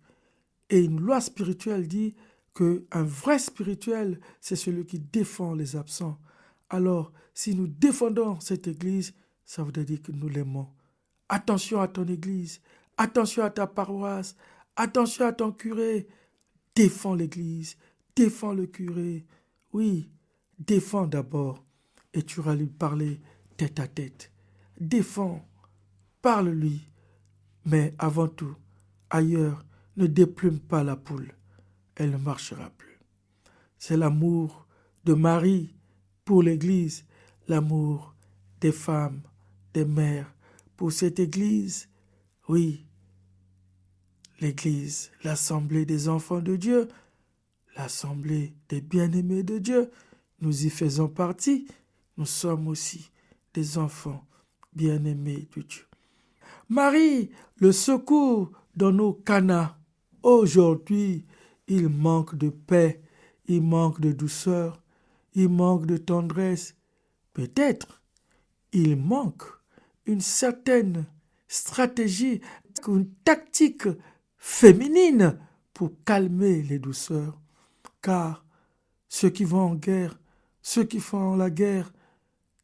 Et 0.74 0.86
une 0.86 1.00
loi 1.00 1.22
spirituelle 1.22 1.88
dit 1.88 2.16
que 2.56 2.88
un 2.92 3.04
vrai 3.04 3.38
spirituel, 3.38 4.20
c'est 4.42 4.56
celui 4.56 4.88
qui 4.88 4.98
défend 4.98 5.54
les 5.54 5.76
absents. 5.76 6.20
Alors, 6.68 7.14
si 7.36 7.54
nous 7.54 7.68
défendons 7.68 8.40
cette 8.40 8.68
Église, 8.68 9.14
ça 9.46 9.64
veut 9.64 9.72
dire 9.72 10.02
que 10.02 10.12
nous 10.12 10.28
l'aimons. 10.28 10.68
Attention 11.30 11.80
à 11.80 11.88
ton 11.88 12.08
Église, 12.08 12.60
attention 12.98 13.44
à 13.44 13.52
ta 13.52 13.68
paroisse, 13.68 14.36
attention 14.76 15.28
à 15.28 15.34
ton 15.34 15.52
curé. 15.52 16.08
Défends 16.74 17.14
l'Église, 17.14 17.78
défends 18.16 18.54
le 18.54 18.66
curé. 18.66 19.28
Oui, 19.74 20.10
défends 20.58 21.06
d'abord 21.06 21.64
et 22.16 22.24
tu 22.24 22.42
vas 22.42 22.56
lui 22.56 22.66
parler 22.66 23.22
tête 23.58 23.80
à 23.80 23.88
tête. 23.88 24.32
Défends, 24.80 25.48
parle-lui. 26.24 26.90
Mais 27.64 27.94
avant 28.00 28.28
tout, 28.28 28.56
ailleurs, 29.12 29.64
ne 29.98 30.08
déplume 30.08 30.60
pas 30.60 30.84
la 30.84 30.96
poule. 30.96 31.34
Elle 31.96 32.12
ne 32.12 32.18
marchera 32.18 32.70
plus. 32.72 33.00
C'est 33.78 33.98
l'amour 33.98 34.68
de 35.04 35.14
Marie 35.14 35.76
pour 36.26 36.44
l'Église, 36.44 37.06
l'amour 37.48 38.16
des 38.62 38.72
femmes, 38.72 39.22
des 39.74 39.86
mères 39.86 40.34
pour 40.78 40.92
cette 40.92 41.20
Église. 41.20 41.90
Oui, 42.48 42.86
l'Église, 44.40 45.12
l'assemblée 45.24 45.86
des 45.86 46.10
enfants 46.10 46.42
de 46.42 46.56
Dieu, 46.56 46.88
l'assemblée 47.76 48.54
des 48.70 48.82
bien-aimés 48.82 49.44
de 49.44 49.58
Dieu, 49.58 49.92
nous 50.42 50.66
y 50.66 50.70
faisons 50.70 51.08
partie, 51.08 51.68
nous 52.18 52.26
sommes 52.26 52.68
aussi 52.68 53.12
des 53.54 53.78
enfants 53.78 54.26
bien-aimés 54.74 55.48
de 55.56 55.62
Dieu. 55.62 55.84
Marie, 56.70 57.32
le 57.58 57.72
secours 57.72 58.52
dans 58.76 58.92
nos 58.92 59.14
canas. 59.14 59.78
Aujourd'hui, 60.24 61.26
il 61.68 61.90
manque 61.90 62.36
de 62.36 62.50
paix, 62.50 63.02
il 63.46 63.62
manque 63.62 64.00
de 64.00 64.14
douceur, 64.14 64.82
il 65.34 65.50
manque 65.50 65.86
de 65.86 65.98
tendresse. 65.98 66.76
Peut-être 67.34 68.02
il 68.72 68.96
manque 68.96 69.44
une 70.06 70.22
certaine 70.22 71.06
stratégie, 71.48 72.42
une 72.88 73.10
tactique 73.24 73.88
féminine 74.38 75.38
pour 75.74 75.92
calmer 76.06 76.64
les 76.64 76.80
douceurs. 76.80 77.40
Car 78.02 78.46
ceux 79.10 79.30
qui 79.30 79.44
vont 79.44 79.72
en 79.72 79.76
guerre, 79.76 80.20
ceux 80.62 80.84
qui 80.86 81.00
font 81.00 81.36
la 81.36 81.50
guerre, 81.50 81.94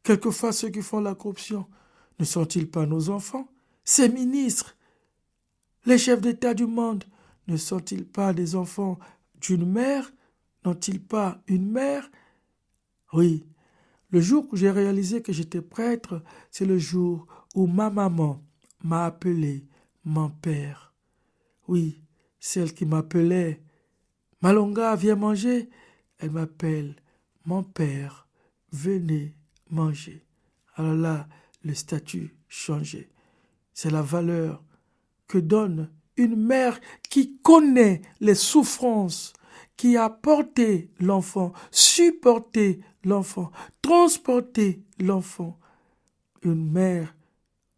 quelquefois 0.02 0.52
ceux 0.52 0.70
qui 0.70 0.82
font 0.82 1.00
la 1.00 1.14
corruption, 1.14 1.66
ne 2.18 2.24
sont-ils 2.24 2.70
pas 2.70 2.86
nos 2.86 3.10
enfants? 3.10 3.48
Ces 3.84 4.08
ministres, 4.08 4.76
les 5.86 5.98
chefs 5.98 6.20
d'État 6.20 6.54
du 6.54 6.66
monde, 6.66 7.04
ne 7.50 7.56
sont-ils 7.56 8.06
pas 8.06 8.32
des 8.32 8.54
enfants 8.54 8.96
d'une 9.40 9.68
mère? 9.68 10.12
N'ont-ils 10.64 11.02
pas 11.02 11.42
une 11.48 11.68
mère? 11.68 12.08
Oui, 13.12 13.44
le 14.10 14.20
jour 14.20 14.46
où 14.52 14.56
j'ai 14.56 14.70
réalisé 14.70 15.20
que 15.20 15.32
j'étais 15.32 15.60
prêtre, 15.60 16.22
c'est 16.52 16.64
le 16.64 16.78
jour 16.78 17.26
où 17.56 17.66
ma 17.66 17.90
maman 17.90 18.40
m'a 18.84 19.04
appelé 19.04 19.66
mon 20.04 20.30
père. 20.30 20.94
Oui, 21.66 22.04
celle 22.38 22.72
qui 22.72 22.86
m'appelait 22.86 23.60
Malonga, 24.42 24.94
viens 24.94 25.16
manger. 25.16 25.68
Elle 26.18 26.30
m'appelle 26.30 26.94
mon 27.44 27.64
père, 27.64 28.28
venez 28.70 29.34
manger. 29.70 30.24
Alors 30.76 30.94
là, 30.94 31.28
le 31.64 31.74
statut 31.74 32.36
changeait. 32.46 33.10
C'est 33.74 33.90
la 33.90 34.02
valeur 34.02 34.62
que 35.26 35.38
donne 35.38 35.90
une 36.20 36.36
mère 36.36 36.78
qui 37.08 37.38
connaît 37.42 38.02
les 38.20 38.34
souffrances, 38.34 39.32
qui 39.76 39.96
a 39.96 40.10
porté 40.10 40.90
l'enfant, 41.00 41.52
supporté 41.70 42.80
l'enfant, 43.04 43.50
transporté 43.80 44.82
l'enfant. 44.98 45.58
Une 46.42 46.70
mère 46.70 47.14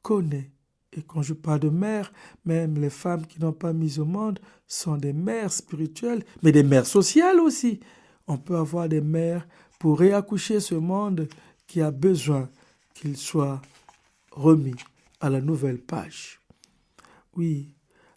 connaît. 0.03 0.51
Et 0.93 1.03
quand 1.03 1.23
je 1.23 1.35
parle 1.35 1.61
de 1.61 1.69
mère, 1.69 2.13
même 2.45 2.81
les 2.81 2.91
femmes 2.91 3.27
qui 3.27 3.41
n'ont 3.41 3.53
pas 3.53 3.73
mis 3.73 4.01
au 4.01 4.05
monde 4.05 4.41
sont 4.67 4.97
des 4.97 5.13
mères 5.13 5.53
spirituelles, 5.53 6.25
mais 6.43 6.51
des 6.51 6.65
mères 6.65 6.87
sociales 6.87 7.41
aussi. 7.41 7.79
On 8.27 8.39
peut 8.39 8.57
avoir 8.57 8.89
des 8.89 9.01
mères 9.01 9.47
pour 9.79 10.01
réaccoucher 10.01 10.59
ce 10.59 10.75
monde 10.75 11.29
qui 11.69 11.81
a 11.81 11.93
besoin 11.93 12.51
qu'il 12.95 13.17
soit 13.17 13.63
remis 14.33 14.75
à 15.21 15.31
la 15.31 15.41
nouvelle 15.41 15.79
page. 15.79 16.41
Oui, 17.37 17.71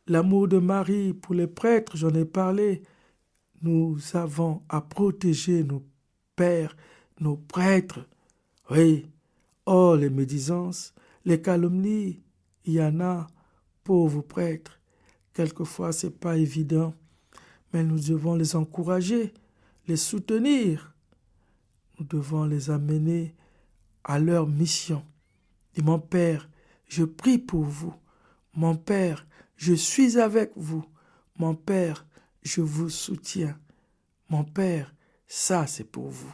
l'amour 0.08 0.48
de 0.48 0.58
Marie 0.58 1.14
pour 1.14 1.36
les 1.36 1.48
prêtres, 1.48 1.98
j'en 1.98 2.14
ai 2.14 2.26
parlé, 2.26 2.84
nous 3.62 3.98
avons 4.14 4.62
à 4.70 4.82
protéger 4.82 5.64
nos 5.64 5.84
pères, 6.36 6.76
nos 7.20 7.38
prêtres. 7.38 8.08
Oui, 8.70 9.08
oh, 9.66 9.96
les 9.96 10.10
médisances, 10.10 10.94
les 11.24 11.42
calomnies, 11.42 12.22
il 12.66 12.74
y 12.74 12.82
en 12.82 13.00
a, 13.00 13.28
pauvres 13.84 14.22
prêtres. 14.22 14.80
Quelquefois, 15.34 15.92
ce 15.92 16.08
n'est 16.08 16.14
pas 16.14 16.38
évident, 16.38 16.94
mais 17.74 17.84
nous 17.84 18.00
devons 18.00 18.36
les 18.36 18.56
encourager, 18.56 19.34
les 19.88 19.98
soutenir. 19.98 20.94
Nous 22.00 22.06
devons 22.06 22.46
les 22.46 22.70
amener 22.70 23.36
à 24.04 24.20
leur 24.20 24.48
mission. 24.48 25.04
Et 25.76 25.82
mon 25.82 26.00
Père, 26.00 26.50
je 26.88 27.04
prie 27.04 27.38
pour 27.38 27.64
vous. 27.64 27.94
Mon 28.54 28.76
Père, 28.76 29.26
je 29.56 29.74
suis 29.74 30.20
avec 30.20 30.52
vous. 30.56 30.86
Mon 31.38 31.56
Père, 31.56 32.06
je 32.44 32.62
vous 32.62 32.90
soutiens. 32.90 33.58
Mon 34.30 34.44
Père, 34.44 34.94
ça 35.28 35.68
c'est 35.68 35.84
pour 35.84 36.10
vous. 36.10 36.34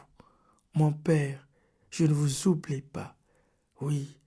Mon 0.74 0.92
Père, 0.92 1.48
je 1.90 2.06
ne 2.06 2.14
vous 2.14 2.48
oublie 2.48 2.82
pas. 2.82 3.18
Oui, 3.82 4.18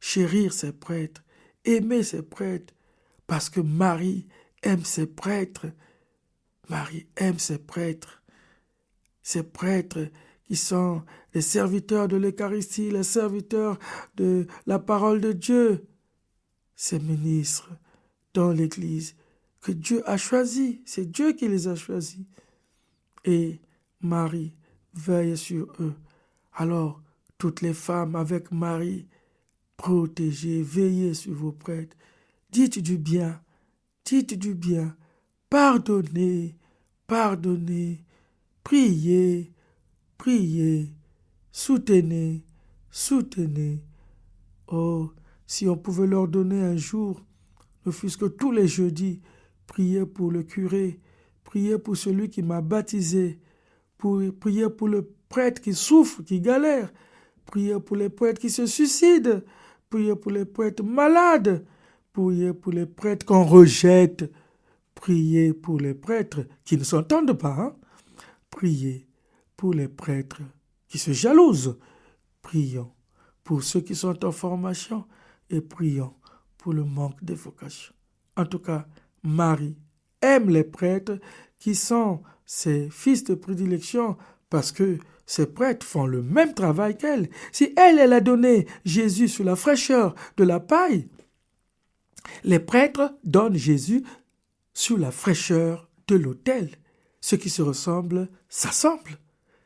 chérir 0.00 0.52
ses 0.52 0.72
prêtres, 0.72 1.22
aimer 1.64 2.02
ses 2.02 2.22
prêtres, 2.22 2.74
parce 3.26 3.48
que 3.48 3.60
Marie 3.60 4.26
aime 4.62 4.84
ses 4.84 5.06
prêtres. 5.06 5.66
Marie 6.68 7.06
aime 7.16 7.38
ses 7.38 7.58
prêtres. 7.58 8.22
Ces 9.22 9.42
prêtres 9.42 10.08
qui 10.44 10.56
sont 10.56 11.02
les 11.34 11.40
serviteurs 11.40 12.08
de 12.08 12.16
l'Eucharistie, 12.16 12.90
les 12.90 13.04
serviteurs 13.04 13.78
de 14.16 14.46
la 14.66 14.78
parole 14.78 15.20
de 15.20 15.32
Dieu, 15.32 15.86
ces 16.74 16.98
ministres 16.98 17.70
dans 18.34 18.50
l'Église 18.50 19.14
que 19.60 19.72
Dieu 19.72 20.02
a 20.08 20.16
choisi. 20.16 20.80
C'est 20.84 21.10
Dieu 21.10 21.32
qui 21.32 21.48
les 21.48 21.68
a 21.68 21.74
choisis. 21.74 22.26
Et 23.24 23.60
Marie 24.00 24.54
veille 24.94 25.36
sur 25.36 25.72
eux. 25.80 25.94
Alors, 26.54 27.00
toutes 27.38 27.62
les 27.62 27.74
femmes 27.74 28.16
avec 28.16 28.50
Marie, 28.52 29.06
protégez, 29.76 30.62
veillez 30.62 31.14
sur 31.14 31.34
vos 31.34 31.52
prêtres. 31.52 31.96
Dites 32.50 32.78
du 32.78 32.98
bien, 32.98 33.40
dites 34.04 34.38
du 34.38 34.54
bien. 34.54 34.96
Pardonnez, 35.48 36.56
pardonnez. 37.06 38.04
Priez, 38.64 39.52
priez. 40.18 40.92
Soutenez, 41.50 42.44
soutenez. 42.90 43.84
Oh, 44.68 45.10
si 45.46 45.68
on 45.68 45.76
pouvait 45.76 46.06
leur 46.06 46.28
donner 46.28 46.62
un 46.62 46.76
jour, 46.76 47.22
ne 47.86 47.90
fût-ce 47.90 48.16
que 48.16 48.26
tous 48.26 48.52
les 48.52 48.68
jeudis, 48.68 49.20
prier 49.66 50.06
pour 50.06 50.30
le 50.30 50.42
curé, 50.42 51.00
prier 51.44 51.78
pour 51.78 51.96
celui 51.96 52.28
qui 52.28 52.42
m'a 52.42 52.60
baptisé, 52.60 53.38
pour 53.98 54.20
prier 54.40 54.68
pour 54.68 54.88
le 54.88 55.10
prêtre 55.28 55.60
qui 55.60 55.74
souffre, 55.74 56.22
qui 56.22 56.40
galère, 56.40 56.92
prier 57.46 57.78
pour 57.80 57.96
les 57.96 58.08
prêtres 58.08 58.40
qui 58.40 58.50
se 58.50 58.66
suicident, 58.66 59.40
prier 59.90 60.16
pour 60.16 60.32
les 60.32 60.44
prêtres 60.44 60.82
malades, 60.82 61.64
prier 62.12 62.52
pour 62.52 62.72
les 62.72 62.86
prêtres 62.86 63.26
qu'on 63.26 63.44
rejette, 63.44 64.30
prier 64.94 65.52
pour 65.52 65.78
les 65.78 65.94
prêtres 65.94 66.46
qui 66.64 66.76
ne 66.76 66.84
s'entendent 66.84 67.38
pas, 67.38 67.56
hein. 67.58 67.76
prier 68.50 69.06
pour 69.56 69.74
les 69.74 69.88
prêtres 69.88 70.42
qui 70.88 70.98
se 70.98 71.12
jalousent, 71.12 71.78
prions 72.42 72.92
pour 73.44 73.62
ceux 73.62 73.80
qui 73.80 73.94
sont 73.94 74.24
en 74.24 74.32
formation 74.32 75.04
et 75.50 75.60
prions 75.60 76.14
pour 76.62 76.72
le 76.72 76.84
manque 76.84 77.22
de 77.24 77.34
vocation. 77.34 77.92
En 78.36 78.46
tout 78.46 78.60
cas, 78.60 78.86
Marie 79.24 79.76
aime 80.20 80.48
les 80.48 80.62
prêtres 80.62 81.18
qui 81.58 81.74
sont 81.74 82.22
ses 82.46 82.88
fils 82.88 83.24
de 83.24 83.34
prédilection 83.34 84.16
parce 84.48 84.70
que 84.70 84.98
ces 85.26 85.46
prêtres 85.46 85.84
font 85.84 86.06
le 86.06 86.22
même 86.22 86.54
travail 86.54 86.96
qu'elle. 86.96 87.30
Si 87.50 87.72
elle, 87.76 87.98
elle 87.98 88.12
a 88.12 88.20
donné 88.20 88.68
Jésus 88.84 89.26
sous 89.26 89.42
la 89.42 89.56
fraîcheur 89.56 90.14
de 90.36 90.44
la 90.44 90.60
paille, 90.60 91.08
les 92.44 92.60
prêtres 92.60 93.12
donnent 93.24 93.56
Jésus 93.56 94.04
sous 94.72 94.96
la 94.96 95.10
fraîcheur 95.10 95.88
de 96.06 96.14
l'autel. 96.14 96.70
Ce 97.20 97.34
qui 97.34 97.50
se 97.50 97.62
ressemble 97.62 98.28
s'assemble. 98.48 99.18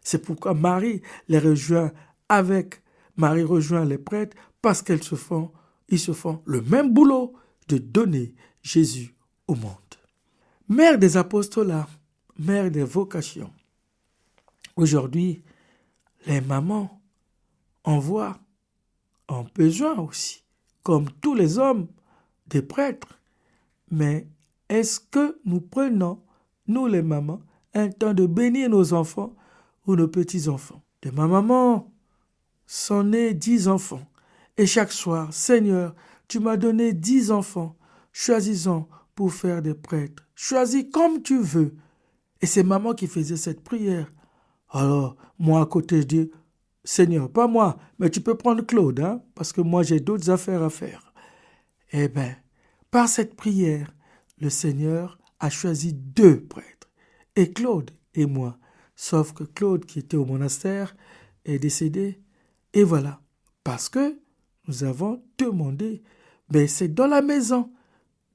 C'est 0.03 0.25
pourquoi 0.25 0.55
Marie 0.55 1.03
les 1.29 1.41
rejoint 1.41 1.93
avec 2.31 2.81
Marie 3.17 3.43
rejoint 3.43 3.85
les 3.85 3.99
prêtres 3.99 4.37
parce 4.63 4.81
qu'elles 4.81 5.05
se 5.05 5.15
font, 5.15 5.53
ils 5.89 5.99
se 5.99 6.13
font 6.13 6.43
le 6.45 6.61
même 6.63 6.93
boulot 6.93 7.35
de 7.69 7.79
donner 7.79 8.35
Jésus 8.63 9.15
au 9.47 9.55
monde. 9.55 9.77
Mère 10.69 10.99
des 10.99 11.17
apostolats, 11.17 11.89
mère 12.39 12.71
des 12.71 12.83
vocations. 12.85 13.53
Aujourd'hui, 14.75 15.43
les 16.27 16.41
mamans 16.41 17.01
envoient, 17.85 18.39
en 19.29 19.45
besoin 19.55 19.99
aussi, 19.99 20.43
comme 20.83 21.11
tous 21.21 21.35
les 21.35 21.59
hommes, 21.59 21.89
des 22.49 22.63
prêtres. 22.63 23.19
Mais 23.91 24.29
est-ce 24.69 25.01
que 25.01 25.39
nous 25.45 25.61
prenons, 25.61 26.21
nous 26.67 26.87
les 26.87 27.03
mamans, 27.03 27.41
un 27.75 27.89
temps 27.89 28.15
de 28.15 28.27
bénir 28.27 28.69
nos 28.69 28.93
enfants 28.93 29.35
ou 29.87 29.97
nos 29.97 30.09
petits-enfants? 30.09 30.83
De 31.03 31.11
ma 31.11 31.27
maman 31.27 31.93
sont 32.67 33.05
nés 33.05 33.35
dix 33.35 33.69
enfants. 33.69 34.07
Et 34.59 34.67
chaque 34.67 34.93
soir, 34.93 35.33
Seigneur, 35.33 35.95
tu 36.29 36.41
m'as 36.41 36.57
donné 36.57 36.93
dix 36.93 37.31
enfants. 37.31 37.77
Choisis-en 38.13 38.89
pour 39.15 39.33
faire 39.33 39.63
des 39.63 39.75
prêtres. 39.75 40.27
Choisis 40.35 40.87
comme 40.93 41.23
tu 41.23 41.41
veux. 41.41 41.75
Et 42.41 42.47
c'est 42.47 42.63
maman 42.63 42.95
qui 42.95 43.07
faisait 43.07 43.37
cette 43.37 43.63
prière. 43.63 44.13
Alors, 44.71 45.17
moi 45.39 45.61
à 45.61 45.67
côté, 45.67 46.03
je 46.03 46.07
dis, 46.07 46.31
Seigneur, 46.85 47.31
pas 47.31 47.49
moi, 47.49 47.79
mais 47.99 48.11
tu 48.11 48.21
peux 48.21 48.37
prendre 48.37 48.63
Claude, 48.63 49.01
hein, 49.01 49.23
parce 49.35 49.53
que 49.53 49.61
moi 49.61 49.83
j'ai 49.83 50.01
d'autres 50.01 50.31
affaires 50.31 50.63
à 50.63 50.71
faire. 50.71 51.13
Eh 51.93 52.09
bien, 52.09 52.37
par 52.91 53.09
cette 53.09 53.35
prière, 53.35 53.95
le 54.39 54.51
Seigneur 54.51 55.19
a 55.41 55.51
choisi 55.51 55.93
deux 55.93 56.41
prêtres, 56.45 56.89
et 57.35 57.53
Claude 57.53 57.91
et 58.15 58.27
moi. 58.27 58.59
Sauf 58.95 59.33
que 59.33 59.45
Claude, 59.45 59.85
qui 59.85 59.99
était 59.99 60.17
au 60.17 60.25
monastère, 60.25 60.97
est 61.45 61.59
décédé. 61.59 62.21
Et 62.73 62.83
voilà, 62.83 63.21
parce 63.65 63.89
que 63.89 64.19
nous 64.69 64.85
avons 64.85 65.23
demandé, 65.39 66.03
mais 66.53 66.67
c'est 66.67 66.89
dans 66.89 67.07
la 67.07 67.23
maison. 67.23 67.71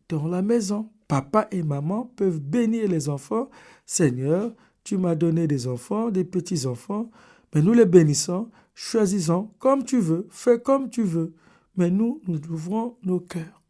Dans 0.10 0.28
la 0.28 0.42
maison, 0.42 0.90
papa 1.08 1.48
et 1.52 1.64
maman 1.64 2.12
peuvent 2.16 2.40
bénir 2.40 2.88
les 2.90 3.10
enfants. 3.10 3.50
Seigneur, 3.86 4.54
tu 4.84 4.98
m'as 4.98 5.16
donné 5.16 5.48
des 5.48 5.68
enfants, 5.68 6.10
des 6.10 6.24
petits-enfants, 6.24 7.10
mais 7.54 7.62
nous 7.62 7.74
les 7.74 7.86
bénissons, 7.86 8.50
choisissons 8.74 9.52
comme 9.60 9.84
tu 9.84 10.00
veux, 10.00 10.28
fais 10.30 10.60
comme 10.60 10.90
tu 10.90 11.04
veux. 11.04 11.34
Mais 11.76 11.90
nous, 11.90 12.22
nous 12.28 12.40
ouvrons 12.50 12.98
nos 13.04 13.20
cœurs. 13.20 13.62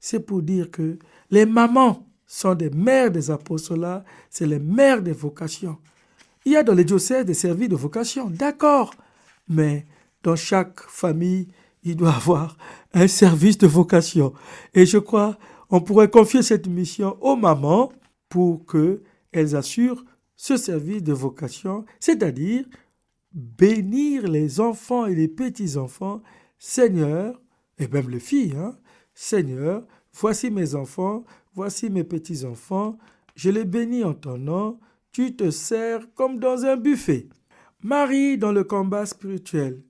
C'est 0.00 0.20
pour 0.20 0.42
dire 0.42 0.70
que 0.70 0.98
les 1.30 1.46
mamans 1.46 2.06
sont 2.26 2.54
des 2.54 2.70
mères 2.70 3.10
des 3.10 3.30
apostolats, 3.30 4.04
c'est 4.30 4.46
les 4.46 4.58
mères 4.58 5.02
des 5.02 5.12
vocations. 5.12 5.78
Il 6.44 6.52
y 6.52 6.56
a 6.56 6.62
dans 6.62 6.74
les 6.74 6.84
diocèses 6.84 7.24
des 7.24 7.34
services 7.34 7.68
de 7.68 7.76
vocation, 7.76 8.30
d'accord, 8.30 8.94
mais 9.48 9.86
dans 10.22 10.36
chaque 10.36 10.80
famille, 10.80 11.48
il 11.86 11.94
doit 11.94 12.14
avoir 12.14 12.56
un 12.94 13.06
service 13.06 13.58
de 13.58 13.68
vocation. 13.68 14.34
Et 14.74 14.86
je 14.86 14.98
crois, 14.98 15.38
on 15.70 15.80
pourrait 15.80 16.10
confier 16.10 16.42
cette 16.42 16.66
mission 16.66 17.16
aux 17.20 17.36
mamans 17.36 17.92
pour 18.28 18.66
qu'elles 18.66 19.54
assurent 19.54 20.04
ce 20.34 20.56
service 20.56 21.04
de 21.04 21.12
vocation, 21.12 21.84
c'est-à-dire 22.00 22.64
bénir 23.32 24.26
les 24.26 24.60
enfants 24.60 25.06
et 25.06 25.14
les 25.14 25.28
petits-enfants. 25.28 26.22
Seigneur, 26.58 27.40
et 27.78 27.86
même 27.86 28.10
les 28.10 28.20
filles, 28.20 28.56
hein, 28.56 28.76
Seigneur, 29.14 29.86
voici 30.12 30.50
mes 30.50 30.74
enfants, 30.74 31.24
voici 31.54 31.88
mes 31.88 32.04
petits-enfants, 32.04 32.98
je 33.36 33.50
les 33.50 33.64
bénis 33.64 34.02
en 34.02 34.14
ton 34.14 34.38
nom, 34.38 34.80
tu 35.12 35.36
te 35.36 35.50
sers 35.50 36.12
comme 36.14 36.40
dans 36.40 36.64
un 36.64 36.76
buffet. 36.76 37.28
Marie 37.84 38.38
dans 38.38 38.52
le 38.52 38.64
combat 38.64 39.06
spirituel. 39.06 39.84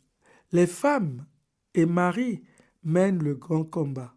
Les 0.53 0.67
femmes 0.67 1.25
et 1.77 1.87
Marie 1.87 2.43
mènent 2.83 3.23
le 3.23 3.35
grand 3.35 3.65
combat, 3.65 4.15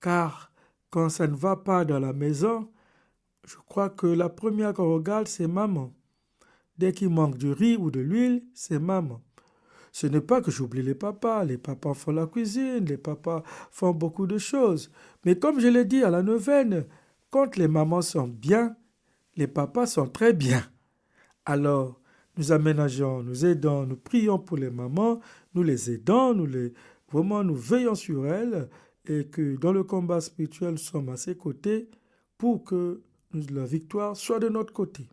car 0.00 0.52
quand 0.90 1.08
ça 1.08 1.26
ne 1.26 1.36
va 1.36 1.56
pas 1.56 1.84
dans 1.84 2.00
la 2.00 2.12
maison, 2.12 2.68
je 3.46 3.56
crois 3.66 3.88
que 3.88 4.06
la 4.06 4.28
première 4.28 4.74
qu'on 4.74 4.92
regarde, 4.92 5.28
c'est 5.28 5.46
maman. 5.46 5.94
Dès 6.76 6.92
qu'il 6.92 7.08
manque 7.08 7.38
du 7.38 7.52
riz 7.52 7.76
ou 7.76 7.90
de 7.90 8.00
l'huile, 8.00 8.42
c'est 8.52 8.78
maman. 8.78 9.22
Ce 9.92 10.06
n'est 10.06 10.20
pas 10.20 10.40
que 10.42 10.50
j'oublie 10.50 10.82
les 10.82 10.94
papas, 10.94 11.44
les 11.44 11.58
papas 11.58 11.94
font 11.94 12.12
la 12.12 12.26
cuisine, 12.26 12.84
les 12.84 12.98
papas 12.98 13.42
font 13.70 13.92
beaucoup 13.92 14.26
de 14.26 14.38
choses. 14.38 14.90
Mais 15.24 15.38
comme 15.38 15.60
je 15.60 15.68
l'ai 15.68 15.84
dit 15.84 16.02
à 16.02 16.10
la 16.10 16.22
neuvaine, 16.22 16.86
quand 17.30 17.56
les 17.56 17.68
mamans 17.68 18.02
sont 18.02 18.28
bien, 18.28 18.76
les 19.36 19.46
papas 19.46 19.86
sont 19.86 20.08
très 20.08 20.32
bien. 20.32 20.62
Alors, 21.44 22.00
nous 22.36 22.52
aménageons, 22.52 23.22
nous 23.22 23.44
aidons, 23.44 23.86
nous 23.86 23.96
prions 23.96 24.38
pour 24.38 24.56
les 24.56 24.70
mamans, 24.70 25.20
nous 25.58 25.64
les 25.64 25.90
aidons, 25.90 26.34
nous 26.34 26.46
les 26.46 26.72
vraiment 27.10 27.42
nous 27.42 27.56
veillons 27.56 27.96
sur 27.96 28.26
elles 28.26 28.68
et 29.06 29.26
que 29.26 29.56
dans 29.56 29.72
le 29.72 29.82
combat 29.82 30.20
spirituel, 30.20 30.72
nous 30.72 30.76
sommes 30.76 31.08
à 31.08 31.16
ses 31.16 31.36
côtés 31.36 31.88
pour 32.36 32.62
que 32.62 33.02
la 33.32 33.64
victoire 33.64 34.16
soit 34.16 34.38
de 34.38 34.48
notre 34.48 34.72
côté. 34.72 35.08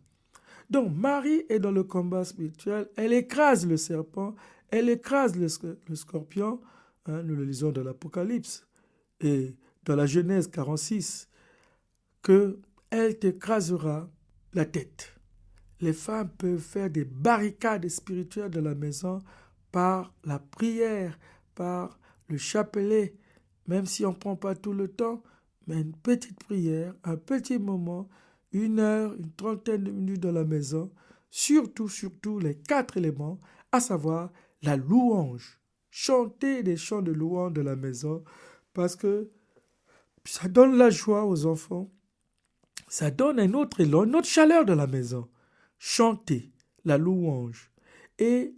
Donc 0.70 0.94
Marie 0.94 1.42
est 1.48 1.58
dans 1.58 1.72
le 1.72 1.82
combat 1.82 2.24
spirituel, 2.24 2.88
elle 2.96 3.12
écrase 3.12 3.66
le 3.66 3.76
serpent, 3.76 4.36
elle 4.70 4.88
écrase 4.88 5.34
le, 5.36 5.48
scorpion, 5.96 6.60
hein, 7.06 7.22
nous 7.24 7.34
le 7.34 7.44
lisons 7.44 7.72
dans 7.72 7.82
l'Apocalypse 7.82 8.66
et 9.20 9.56
dans 9.84 9.96
la 9.96 10.06
Genèse 10.06 10.48
46, 10.48 11.28
que 12.22 12.60
elle 12.90 13.18
t'écrasera 13.18 14.08
la 14.54 14.64
tête. 14.64 15.12
Les 15.80 15.92
femmes 15.92 16.30
peuvent 16.38 16.58
faire 16.58 16.88
des 16.88 17.04
barricades 17.04 17.88
spirituelles 17.88 18.50
de 18.50 18.60
la 18.60 18.74
maison 18.74 19.20
par 19.76 20.14
la 20.24 20.38
prière, 20.38 21.18
par 21.54 21.98
le 22.28 22.38
chapelet, 22.38 23.14
même 23.66 23.84
si 23.84 24.06
on 24.06 24.12
ne 24.12 24.16
prend 24.16 24.34
pas 24.34 24.54
tout 24.54 24.72
le 24.72 24.88
temps, 24.88 25.22
mais 25.66 25.82
une 25.82 25.92
petite 25.92 26.42
prière, 26.42 26.94
un 27.04 27.18
petit 27.18 27.58
moment, 27.58 28.08
une 28.52 28.80
heure, 28.80 29.12
une 29.12 29.30
trentaine 29.32 29.84
de 29.84 29.90
minutes 29.90 30.22
dans 30.22 30.32
la 30.32 30.44
maison, 30.44 30.90
surtout, 31.28 31.90
surtout 31.90 32.38
les 32.38 32.54
quatre 32.56 32.96
éléments, 32.96 33.38
à 33.70 33.80
savoir 33.80 34.32
la 34.62 34.78
louange. 34.78 35.60
Chanter 35.90 36.62
des 36.62 36.78
chants 36.78 37.02
de 37.02 37.12
louange 37.12 37.52
de 37.52 37.60
la 37.60 37.76
maison, 37.76 38.24
parce 38.72 38.96
que 38.96 39.30
ça 40.24 40.48
donne 40.48 40.78
la 40.78 40.88
joie 40.88 41.26
aux 41.26 41.44
enfants, 41.44 41.90
ça 42.88 43.10
donne 43.10 43.38
un 43.38 43.52
autre 43.52 43.80
élan, 43.80 44.04
une 44.04 44.16
autre 44.16 44.26
chaleur 44.26 44.64
de 44.64 44.72
la 44.72 44.86
maison. 44.86 45.28
Chanter 45.78 46.50
la 46.86 46.96
louange. 46.96 47.70
Et 48.18 48.54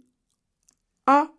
à 1.09 1.33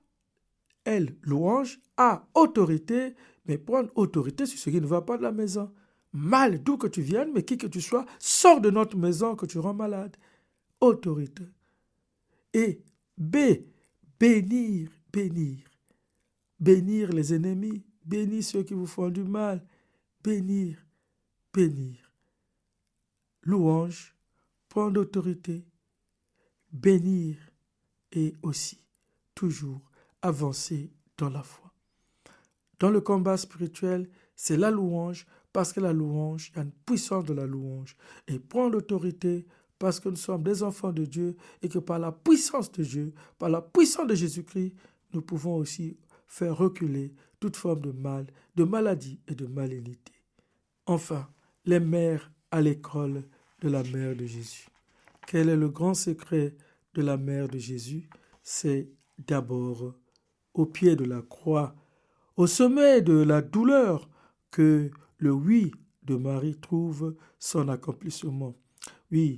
elle, 0.84 1.16
louange, 1.22 1.78
à 1.96 2.26
autorité, 2.34 3.14
mais 3.44 3.56
prendre 3.56 3.88
autorité 3.94 4.44
sur 4.44 4.58
ce 4.58 4.68
qui 4.68 4.80
ne 4.80 4.86
va 4.86 5.00
pas 5.00 5.16
de 5.16 5.22
la 5.22 5.30
maison. 5.30 5.72
Mal, 6.12 6.60
d'où 6.60 6.76
que 6.76 6.88
tu 6.88 7.02
viennes, 7.02 7.30
mais 7.32 7.44
qui 7.44 7.56
que 7.56 7.68
tu 7.68 7.80
sois, 7.80 8.04
sors 8.18 8.60
de 8.60 8.68
notre 8.68 8.96
maison 8.96 9.36
que 9.36 9.46
tu 9.46 9.60
rends 9.60 9.74
malade. 9.74 10.16
Autorité. 10.80 11.44
Et 12.52 12.82
B, 13.16 13.36
bénir, 14.18 14.90
bénir. 15.12 15.58
Bénir 16.58 17.12
les 17.12 17.32
ennemis, 17.32 17.84
bénir 18.04 18.42
ceux 18.42 18.64
qui 18.64 18.74
vous 18.74 18.88
font 18.88 19.08
du 19.08 19.22
mal, 19.22 19.64
bénir, 20.24 20.84
bénir. 21.54 22.12
Louange, 23.44 24.16
prendre 24.68 25.00
autorité, 25.00 25.64
bénir 26.72 27.36
et 28.10 28.34
aussi 28.42 28.80
toujours 29.40 29.80
avancer 30.20 30.92
dans 31.16 31.30
la 31.30 31.42
foi. 31.42 31.72
dans 32.78 32.90
le 32.90 33.00
combat 33.00 33.38
spirituel, 33.38 34.10
c'est 34.36 34.58
la 34.58 34.70
louange, 34.70 35.26
parce 35.50 35.72
que 35.72 35.80
la 35.80 35.94
louange, 35.94 36.50
il 36.50 36.56
y 36.56 36.58
a 36.60 36.62
une 36.62 36.72
puissance 36.72 37.24
de 37.24 37.32
la 37.32 37.46
louange. 37.46 37.96
Et 38.28 38.38
prendre 38.38 38.72
l'autorité 38.72 39.46
parce 39.78 39.98
que 39.98 40.10
nous 40.10 40.16
sommes 40.16 40.42
des 40.42 40.62
enfants 40.62 40.92
de 40.92 41.06
Dieu 41.06 41.36
et 41.62 41.68
que 41.70 41.78
par 41.78 41.98
la 41.98 42.12
puissance 42.12 42.70
de 42.72 42.84
Dieu, 42.84 43.14
par 43.38 43.48
la 43.48 43.62
puissance 43.62 44.06
de 44.06 44.14
Jésus-Christ, 44.14 44.74
nous 45.14 45.22
pouvons 45.22 45.56
aussi 45.56 45.96
faire 46.26 46.56
reculer 46.56 47.14
toute 47.38 47.56
forme 47.56 47.80
de 47.80 47.92
mal, 47.92 48.26
de 48.56 48.64
maladie 48.64 49.20
et 49.26 49.34
de 49.34 49.46
malignité. 49.46 50.12
Enfin, 50.86 51.28
les 51.64 51.80
mères 51.80 52.30
à 52.50 52.60
l'école 52.60 53.24
de 53.62 53.68
la 53.70 53.82
mère 53.84 54.14
de 54.14 54.26
Jésus. 54.26 54.68
Quel 55.26 55.48
est 55.48 55.56
le 55.56 55.70
grand 55.70 55.94
secret 55.94 56.54
de 56.94 57.02
la 57.02 57.16
mère 57.16 57.48
de 57.48 57.58
Jésus? 57.58 58.08
C'est 58.42 58.90
d'abord 59.26 59.94
au 60.54 60.66
pied 60.66 60.96
de 60.96 61.04
la 61.04 61.22
croix, 61.22 61.74
au 62.36 62.46
sommet 62.46 63.02
de 63.02 63.14
la 63.14 63.42
douleur, 63.42 64.08
que 64.50 64.90
le 65.18 65.30
oui 65.30 65.72
de 66.02 66.16
Marie 66.16 66.56
trouve 66.56 67.16
son 67.38 67.68
accomplissement. 67.68 68.54
Oui, 69.12 69.36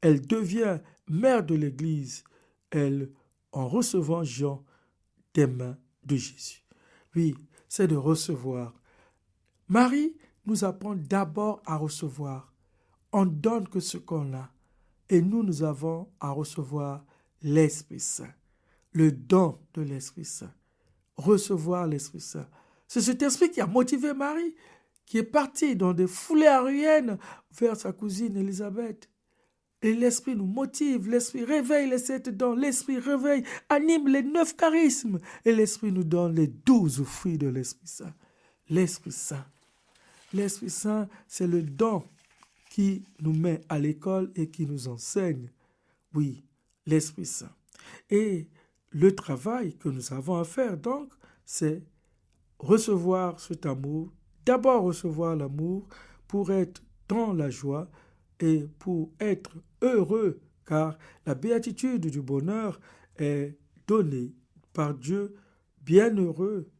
elle 0.00 0.26
devient 0.26 0.80
mère 1.08 1.44
de 1.44 1.54
l'Église, 1.54 2.24
elle, 2.70 3.10
en 3.52 3.68
recevant 3.68 4.24
Jean 4.24 4.64
des 5.34 5.46
mains 5.46 5.76
de 6.04 6.16
Jésus. 6.16 6.64
Oui, 7.14 7.34
c'est 7.68 7.88
de 7.88 7.96
recevoir. 7.96 8.74
Marie 9.68 10.16
nous 10.46 10.64
apprend 10.64 10.94
d'abord 10.94 11.62
à 11.66 11.76
recevoir. 11.76 12.52
On 13.12 13.26
donne 13.26 13.68
que 13.68 13.80
ce 13.80 13.98
qu'on 13.98 14.34
a. 14.34 14.50
Et 15.08 15.20
nous, 15.20 15.42
nous 15.42 15.62
avons 15.62 16.08
à 16.20 16.30
recevoir 16.30 17.04
l'Esprit 17.42 18.00
Saint, 18.00 18.32
le 18.92 19.12
don 19.12 19.58
de 19.74 19.82
l'Esprit 19.82 20.24
Saint. 20.24 20.52
Recevoir 21.16 21.86
l'Esprit 21.86 22.20
Saint. 22.20 22.48
C'est 22.88 23.00
cet 23.00 23.22
esprit 23.22 23.50
qui 23.50 23.60
a 23.60 23.66
motivé 23.66 24.12
Marie, 24.12 24.54
qui 25.06 25.18
est 25.18 25.22
partie 25.22 25.76
dans 25.76 25.92
des 25.92 26.06
foulées 26.06 26.46
aériennes 26.46 27.18
vers 27.58 27.76
sa 27.76 27.92
cousine 27.92 28.36
Élisabeth. 28.36 29.08
Et 29.80 29.94
l'Esprit 29.94 30.36
nous 30.36 30.46
motive, 30.46 31.10
l'Esprit 31.10 31.44
réveille 31.44 31.90
les 31.90 31.98
sept 31.98 32.28
dons, 32.28 32.54
l'Esprit 32.54 32.98
réveille, 32.98 33.42
anime 33.68 34.08
les 34.08 34.22
neuf 34.22 34.56
charismes, 34.56 35.18
et 35.44 35.52
l'Esprit 35.52 35.90
nous 35.90 36.04
donne 36.04 36.36
les 36.36 36.46
douze 36.46 37.02
fruits 37.02 37.38
de 37.38 37.48
l'Esprit 37.48 37.88
Saint. 37.88 38.14
L'Esprit 38.68 39.10
Saint. 39.10 39.44
L'Esprit 40.32 40.70
Saint, 40.70 41.08
c'est 41.26 41.48
le 41.48 41.62
don 41.62 42.04
qui 42.70 43.04
nous 43.20 43.34
met 43.34 43.60
à 43.68 43.78
l'école 43.78 44.30
et 44.36 44.48
qui 44.48 44.66
nous 44.66 44.86
enseigne. 44.88 45.50
Oui, 46.14 46.44
l'Esprit 46.86 47.26
Saint. 47.26 47.50
Et 48.08 48.48
le 48.92 49.14
travail 49.14 49.76
que 49.76 49.88
nous 49.88 50.12
avons 50.12 50.36
à 50.36 50.44
faire, 50.44 50.76
donc, 50.76 51.12
c'est 51.44 51.82
recevoir 52.58 53.40
cet 53.40 53.66
amour, 53.66 54.12
d'abord 54.44 54.84
recevoir 54.84 55.36
l'amour 55.36 55.86
pour 56.28 56.52
être 56.52 56.82
dans 57.08 57.32
la 57.32 57.50
joie 57.50 57.90
et 58.40 58.68
pour 58.78 59.10
être 59.20 59.56
heureux, 59.82 60.40
car 60.66 60.96
la 61.26 61.34
béatitude 61.34 62.06
du 62.06 62.20
bonheur 62.20 62.80
est 63.18 63.56
donnée 63.86 64.34
par 64.72 64.94
Dieu. 64.94 65.34
Bienheureux, 65.80 66.70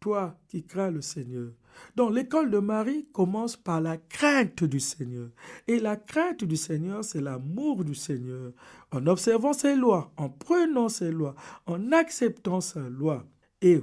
toi 0.00 0.38
qui 0.48 0.64
crains 0.64 0.90
le 0.90 1.02
Seigneur. 1.02 1.52
Donc 1.96 2.14
l'école 2.14 2.50
de 2.50 2.58
Marie 2.58 3.06
commence 3.12 3.56
par 3.56 3.80
la 3.80 3.96
crainte 3.96 4.64
du 4.64 4.80
Seigneur. 4.80 5.28
Et 5.66 5.78
la 5.78 5.96
crainte 5.96 6.44
du 6.44 6.56
Seigneur, 6.56 7.04
c'est 7.04 7.20
l'amour 7.20 7.84
du 7.84 7.94
Seigneur. 7.94 8.52
En 8.90 9.06
observant 9.06 9.52
ses 9.52 9.76
lois, 9.76 10.12
en 10.16 10.28
prenant 10.28 10.88
ses 10.88 11.10
lois, 11.10 11.34
en 11.66 11.92
acceptant 11.92 12.60
sa 12.60 12.80
loi. 12.80 13.24
Et 13.62 13.80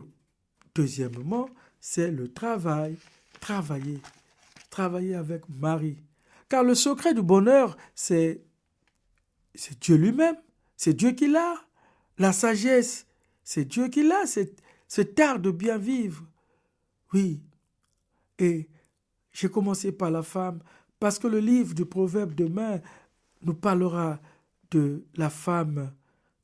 deuxièmement, 0.75 1.49
c'est 1.79 2.11
le 2.11 2.31
travail. 2.31 2.97
Travailler. 3.39 3.99
Travailler 4.69 5.15
avec 5.15 5.49
Marie. 5.49 5.97
Car 6.47 6.63
le 6.63 6.75
secret 6.75 7.13
du 7.13 7.21
bonheur, 7.21 7.77
c'est 7.95 8.43
Dieu 9.79 9.95
lui-même. 9.95 10.35
C'est 10.77 10.93
Dieu 10.93 11.11
qui 11.11 11.27
l'a. 11.27 11.55
La 12.17 12.33
sagesse, 12.33 13.07
c'est 13.43 13.65
Dieu 13.65 13.87
qui 13.87 14.03
l'a. 14.03 14.25
C'est 14.25 14.55
cet 14.87 15.19
art 15.19 15.39
de 15.39 15.51
bien 15.51 15.77
vivre. 15.77 16.23
Oui. 17.13 17.41
Et 18.41 18.67
j'ai 19.31 19.49
commencé 19.49 19.91
par 19.91 20.09
la 20.09 20.23
femme 20.23 20.59
parce 20.99 21.19
que 21.19 21.27
le 21.27 21.39
livre 21.39 21.75
du 21.75 21.85
proverbe 21.85 22.33
demain 22.33 22.81
nous 23.43 23.53
parlera 23.53 24.19
de 24.71 25.05
la 25.15 25.29
femme 25.29 25.93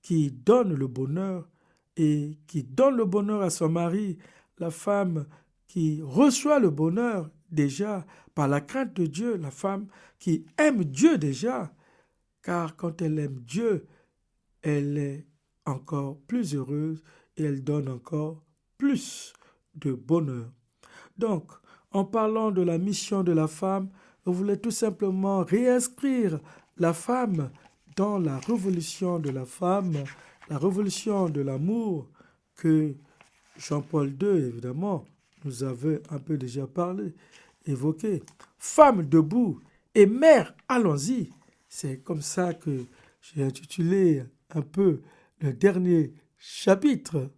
qui 0.03 0.31
donne 0.31 0.75
le 0.75 0.87
bonheur 0.87 1.49
et 1.95 2.37
qui 2.45 2.63
donne 2.63 2.97
le 2.97 3.05
bonheur 3.05 3.41
à 3.41 3.49
son 3.49 3.69
mari, 3.69 4.19
la 4.59 4.69
femme 4.69 5.25
qui 5.65 5.99
reçoit 6.03 6.59
le 6.59 6.69
bonheur 6.69 7.31
déjà 7.49 8.05
par 8.35 8.47
la 8.47 8.61
crainte 8.61 8.93
de 8.93 9.07
Dieu, 9.07 9.35
la 9.37 9.49
femme 9.49 9.87
qui 10.19 10.45
aime 10.59 10.83
Dieu 10.83 11.17
déjà, 11.17 11.73
car 12.43 12.75
quand 12.75 13.01
elle 13.01 13.17
aime 13.17 13.39
Dieu, 13.41 13.87
elle 14.61 14.99
est 14.99 15.27
encore 15.65 16.19
plus 16.27 16.53
heureuse 16.53 17.03
et 17.37 17.43
elle 17.43 17.63
donne 17.63 17.89
encore 17.89 18.43
plus 18.77 19.33
de 19.73 19.93
bonheur. 19.93 20.51
Donc, 21.17 21.51
en 21.91 22.05
parlant 22.05 22.51
de 22.51 22.61
la 22.61 22.77
mission 22.77 23.23
de 23.23 23.31
la 23.31 23.47
femme, 23.47 23.89
on 24.25 24.31
voulait 24.31 24.57
tout 24.57 24.71
simplement 24.71 25.43
réinscrire 25.43 26.39
la 26.77 26.93
femme 26.93 27.49
dans 27.95 28.19
la 28.19 28.37
révolution 28.39 29.19
de 29.19 29.29
la 29.29 29.45
femme, 29.45 29.93
la 30.49 30.57
révolution 30.57 31.29
de 31.29 31.41
l'amour 31.41 32.07
que 32.55 32.95
Jean-Paul 33.57 34.15
II, 34.21 34.27
évidemment, 34.27 35.05
nous 35.45 35.63
avait 35.63 36.01
un 36.09 36.19
peu 36.19 36.37
déjà 36.37 36.67
parlé, 36.67 37.13
évoqué. 37.65 38.21
Femme 38.57 39.07
debout 39.07 39.59
et 39.95 40.05
mère, 40.05 40.53
allons-y. 40.67 41.31
C'est 41.69 42.03
comme 42.03 42.21
ça 42.21 42.53
que 42.53 42.85
j'ai 43.21 43.43
intitulé 43.43 44.23
un 44.53 44.61
peu 44.61 45.01
le 45.39 45.53
dernier 45.53 46.13
chapitre. 46.37 47.29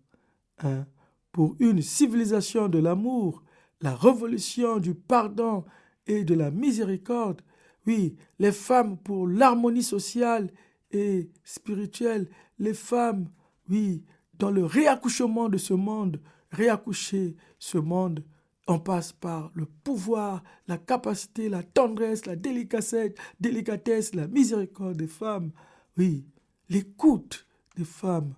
Hein, 0.61 0.85
pour 1.31 1.55
une 1.59 1.81
civilisation 1.81 2.67
de 2.67 2.79
l'amour, 2.79 3.43
la 3.81 3.95
révolution 3.95 4.77
du 4.79 4.93
pardon 4.93 5.65
et 6.07 6.23
de 6.23 6.33
la 6.33 6.51
miséricorde. 6.51 7.41
Oui, 7.87 8.15
les 8.39 8.51
femmes 8.51 8.97
pour 8.97 9.27
l'harmonie 9.27 9.83
sociale 9.83 10.51
et 10.91 11.29
spirituelle. 11.43 12.29
Les 12.57 12.73
femmes, 12.73 13.29
oui, 13.69 14.03
dans 14.37 14.51
le 14.51 14.65
réaccouchement 14.65 15.49
de 15.49 15.57
ce 15.57 15.73
monde, 15.73 16.21
réaccoucher 16.51 17.35
ce 17.57 17.77
monde, 17.77 18.23
on 18.67 18.79
passe 18.79 19.13
par 19.13 19.51
le 19.55 19.65
pouvoir, 19.65 20.43
la 20.67 20.77
capacité, 20.77 21.49
la 21.49 21.63
tendresse, 21.63 22.25
la 22.25 22.35
délicatesse, 22.35 23.13
délicatesse, 23.39 24.13
la 24.13 24.27
miséricorde 24.27 24.97
des 24.97 25.07
femmes. 25.07 25.51
Oui, 25.97 26.25
l'écoute 26.69 27.47
des 27.75 27.85
femmes. 27.85 28.35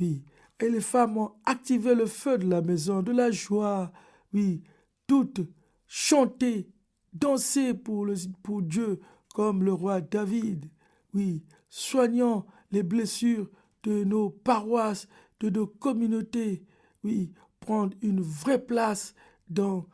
Oui, 0.00 0.24
et 0.60 0.70
les 0.70 0.80
femmes 0.80 1.18
ont 1.18 1.32
activé 1.44 1.94
le 1.94 2.06
feu 2.06 2.38
de 2.38 2.48
la 2.48 2.62
maison, 2.62 3.02
de 3.02 3.12
la 3.12 3.30
joie. 3.30 3.92
Oui, 4.32 4.62
toutes 5.06 5.40
chanter, 5.86 6.68
danser 7.12 7.74
pour, 7.74 8.06
Dieu 8.62 9.00
comme 9.34 9.62
le 9.62 9.72
roi 9.72 10.00
David. 10.00 10.70
Oui, 11.12 11.44
soignant 11.68 12.46
les 12.70 12.82
blessures 12.82 13.48
de 13.84 14.04
nos 14.04 14.30
paroisses, 14.30 15.08
de 15.40 15.50
nos 15.50 15.66
communautés. 15.66 16.64
Oui, 17.04 17.32
prendre 17.60 17.96
une 18.02 18.20
vraie 18.20 18.64
place 18.64 19.14
dans 19.48 19.86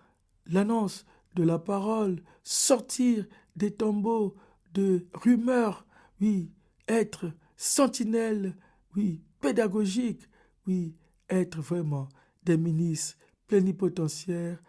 l'annonce 0.47 1.05
de 1.35 1.43
la 1.43 1.59
parole, 1.59 2.23
sortir 2.43 3.27
des 3.57 3.71
tombeaux 3.71 4.35
de 4.73 5.07
rumeurs, 5.15 5.87
oui, 6.21 6.51
être 6.89 7.33
sentinelle, 7.57 8.57
oui, 8.97 9.23
pédagogique, 9.41 10.23
oui, 10.67 10.97
être 11.29 11.61
vraiment 11.61 12.09
des 12.43 12.57
ministres 12.57 13.19
plénipotentiaires 13.47 14.63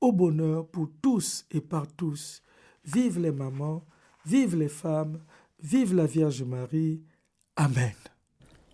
au 0.00 0.12
bonheur 0.12 0.66
pour 0.66 0.88
tous 1.02 1.44
et 1.50 1.60
par 1.60 1.86
tous. 1.86 2.42
Vive 2.84 3.18
les 3.18 3.32
mamans, 3.32 3.84
vive 4.24 4.56
les 4.56 4.68
femmes, 4.68 5.18
vive 5.62 5.94
la 5.94 6.06
Vierge 6.06 6.42
Marie. 6.42 7.02
Amen. 7.56 7.94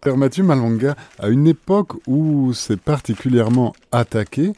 Père 0.00 0.16
Mathieu 0.16 0.42
Malonga, 0.42 0.96
à 1.18 1.28
une 1.28 1.46
époque 1.46 1.94
où 2.08 2.52
c'est 2.52 2.80
particulièrement 2.80 3.72
attaqué, 3.92 4.52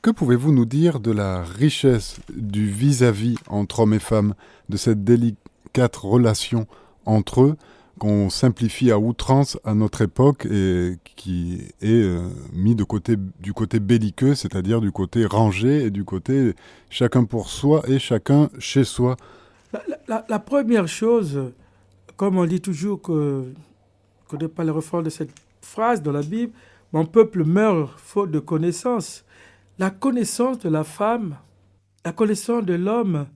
que 0.00 0.10
pouvez-vous 0.10 0.52
nous 0.52 0.64
dire 0.64 1.00
de 1.00 1.10
la 1.10 1.42
richesse 1.42 2.18
du 2.34 2.66
vis-à-vis 2.66 3.36
entre 3.48 3.80
hommes 3.80 3.94
et 3.94 3.98
femmes, 3.98 4.34
de 4.68 4.76
cette 4.76 5.04
délicate 5.04 5.96
relation 5.96 6.66
entre 7.04 7.42
eux? 7.42 7.56
Qu'on 7.98 8.28
simplifie 8.30 8.90
à 8.90 8.98
outrance 8.98 9.58
à 9.64 9.74
notre 9.74 10.02
époque 10.02 10.46
et 10.46 10.96
qui 11.16 11.68
est 11.80 11.86
euh, 11.86 12.28
mis 12.52 12.74
de 12.74 12.84
côté, 12.84 13.16
du 13.40 13.52
côté 13.52 13.80
belliqueux, 13.80 14.34
c'est-à-dire 14.34 14.80
du 14.80 14.92
côté 14.92 15.24
rangé 15.24 15.84
et 15.84 15.90
du 15.90 16.04
côté 16.04 16.54
chacun 16.90 17.24
pour 17.24 17.48
soi 17.48 17.82
et 17.88 17.98
chacun 17.98 18.50
chez 18.58 18.84
soi 18.84 19.16
La, 20.08 20.38
première 20.38 20.88
chose, 20.88 21.52
comme 22.16 22.38
on 22.38 22.46
dit 22.46 22.60
toujours 22.60 23.00
que 23.00 23.12
ne 23.12 24.28
connais 24.28 24.48
pas 24.48 24.64
le 24.64 24.72
refrain 24.72 25.02
de 25.02 25.10
cette 25.10 25.30
phrase 25.62 26.02
dans 26.02 26.12
la 26.12 26.22
Bible, 26.22 26.52
mon 26.92 27.06
peuple 27.06 27.44
meurt 27.44 27.98
faute 27.98 28.30
de 28.30 28.38
connaissance. 28.38 29.24
La 29.78 29.90
connaissance 29.90 30.58
de 30.58 30.68
la 30.68 30.84
femme, 30.84 31.36
la 32.04 32.12
connaissance 32.12 32.64
de 32.64 32.74
l'homme 32.74 33.26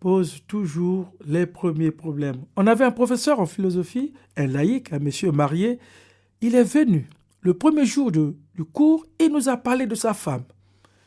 pose 0.00 0.42
toujours 0.48 1.12
les 1.26 1.46
premiers 1.46 1.90
problèmes. 1.90 2.42
On 2.56 2.66
avait 2.66 2.84
un 2.84 2.90
professeur 2.90 3.38
en 3.38 3.46
philosophie, 3.46 4.12
un 4.36 4.46
laïc, 4.46 4.92
un 4.92 4.98
monsieur 4.98 5.30
marié. 5.30 5.78
Il 6.40 6.54
est 6.54 6.64
venu 6.64 7.08
le 7.42 7.54
premier 7.54 7.86
jour 7.86 8.12
du 8.12 8.64
cours, 8.72 9.06
il 9.18 9.32
nous 9.32 9.48
a 9.48 9.56
parlé 9.56 9.86
de 9.86 9.94
sa 9.94 10.12
femme. 10.12 10.44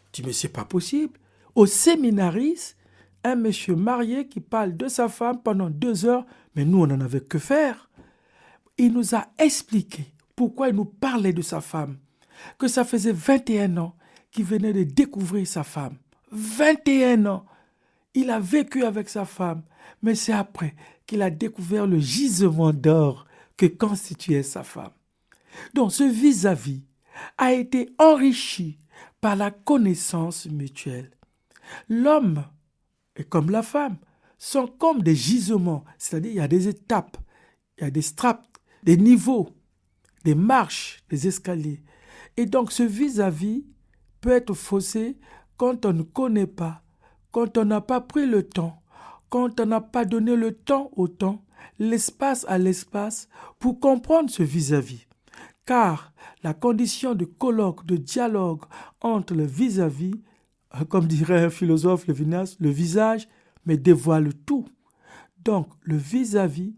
Je 0.08 0.22
dis, 0.22 0.28
mais 0.28 0.34
c'est 0.34 0.50
pas 0.50 0.66
possible. 0.66 1.20
Au 1.54 1.66
séminaris, 1.66 2.76
un 3.24 3.36
monsieur 3.36 3.76
marié 3.76 4.28
qui 4.28 4.40
parle 4.40 4.76
de 4.76 4.88
sa 4.88 5.10
femme 5.10 5.42
pendant 5.44 5.70
deux 5.70 6.06
heures, 6.06 6.26
mais 6.56 6.66
nous, 6.66 6.82
on 6.82 6.88
n'en 6.88 7.02
avait 7.02 7.22
que 7.22 7.38
faire. 7.38 7.90
Il 8.78 8.94
nous 8.94 9.14
a 9.14 9.28
expliqué 9.38 10.06
pourquoi 10.36 10.70
il 10.70 10.76
nous 10.76 10.86
parlait 10.86 11.34
de 11.34 11.44
sa 11.44 11.62
femme, 11.62 11.98
que 12.58 12.68
ça 12.68 12.84
faisait 12.84 13.14
21 13.14 13.78
ans 13.78 13.96
qu'il 14.32 14.46
venait 14.46 14.74
de 14.74 14.84
découvrir 14.84 15.46
sa 15.46 15.64
femme. 15.64 15.98
21 16.32 17.28
ans. 17.28 17.46
Il 18.14 18.30
a 18.30 18.40
vécu 18.40 18.84
avec 18.84 19.10
sa 19.10 19.26
femme, 19.26 19.64
mais 20.02 20.16
c'est 20.16 20.34
après 20.34 20.76
qu'il 21.06 21.22
a 21.22 21.30
découvert 21.30 21.88
le 21.88 22.00
gisement 22.00 22.72
d'or 22.72 23.26
que 23.58 23.66
constituait 23.66 24.44
sa 24.44 24.64
femme. 24.64 24.94
Donc 25.74 25.92
ce 25.92 26.04
vis-à-vis 26.04 26.84
a 27.38 27.54
été 27.54 27.90
enrichi 27.98 28.80
par 29.22 29.36
la 29.36 29.52
connaissance 29.52 30.48
mutuelle. 30.48 31.12
L'homme 31.90 32.46
et 33.16 33.24
comme 33.24 33.50
la 33.50 33.64
femme 33.64 33.98
sont 34.38 34.68
comme 34.68 35.02
des 35.02 35.16
gisements, 35.16 35.84
c'est-à-dire 35.98 36.32
il 36.32 36.38
y 36.38 36.42
a 36.42 36.48
des 36.48 36.68
étapes, 36.68 37.18
il 37.78 37.84
y 37.84 37.88
a 37.88 37.92
des 37.92 38.02
straps, 38.02 38.46
des 38.84 38.98
niveaux, 38.98 39.50
des 40.24 40.36
marches, 40.36 41.04
des 41.10 41.28
escaliers. 41.28 41.82
Et 42.36 42.46
donc 42.46 42.72
ce 42.72 42.84
vis-à-vis 42.84 43.66
peut 44.20 44.32
être 44.32 44.54
faussé 44.54 45.18
quand 45.58 45.86
on 45.86 45.94
ne 45.94 46.04
connaît 46.04 46.48
pas, 46.48 46.83
quand 47.34 47.58
on 47.58 47.66
n'a 47.66 47.82
pas 47.82 48.00
pris 48.00 48.28
le 48.28 48.44
temps, 48.44 48.80
quand 49.30 49.60
on 49.60 49.66
n'a 49.66 49.82
pas 49.82 50.06
donné 50.06 50.36
le 50.36 50.54
temps 50.54 50.92
au 50.96 51.08
temps, 51.10 51.44
l'espace 51.80 52.46
à 52.48 52.60
l'espace 52.60 53.28
pour 53.60 53.80
comprendre 53.80 54.30
ce 54.30 54.44
vis-à-vis. 54.44 55.08
Car 55.66 56.14
la 56.44 56.54
condition 56.54 57.16
de 57.16 57.26
colloque, 57.26 57.86
de 57.86 57.98
dialogue 57.98 58.62
entre 59.02 59.34
le 59.34 59.46
vis-à-vis, 59.46 60.14
euh, 60.76 60.86
comme 60.86 61.08
dirait 61.08 61.44
un 61.44 61.50
philosophe 61.50 62.06
Levinas, 62.06 62.56
le 62.60 62.70
visage, 62.70 63.28
mais 63.66 63.78
dévoile 63.78 64.34
tout. 64.46 64.66
Donc 65.44 65.68
le 65.82 65.98
vis-à-vis 65.98 66.76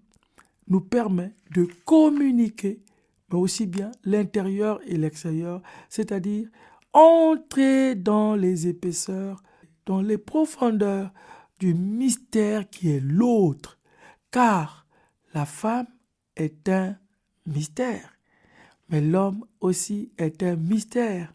nous 0.70 0.82
permet 0.82 1.36
de 1.54 1.68
communiquer, 1.84 2.82
mais 3.30 3.38
aussi 3.38 3.66
bien 3.66 3.92
l'intérieur 4.06 4.80
et 4.88 4.96
l'extérieur, 4.96 5.62
c'est-à-dire 5.90 6.48
entrer 6.94 7.96
dans 7.96 8.36
les 8.36 8.68
épaisseurs, 8.68 9.44
dans 9.86 10.02
les 10.02 10.18
profondeurs 10.18 11.12
du 11.60 11.74
mystère 11.74 12.70
qui 12.70 12.92
est 12.92 13.00
l'autre, 13.00 13.78
car 14.32 14.86
la 15.34 15.46
femme 15.46 15.88
est 16.36 16.70
un 16.70 16.96
mystère, 17.46 18.18
mais 18.90 19.02
l'homme 19.02 19.46
aussi 19.62 20.12
est 20.18 20.44
un 20.44 20.56
mystère. 20.56 21.34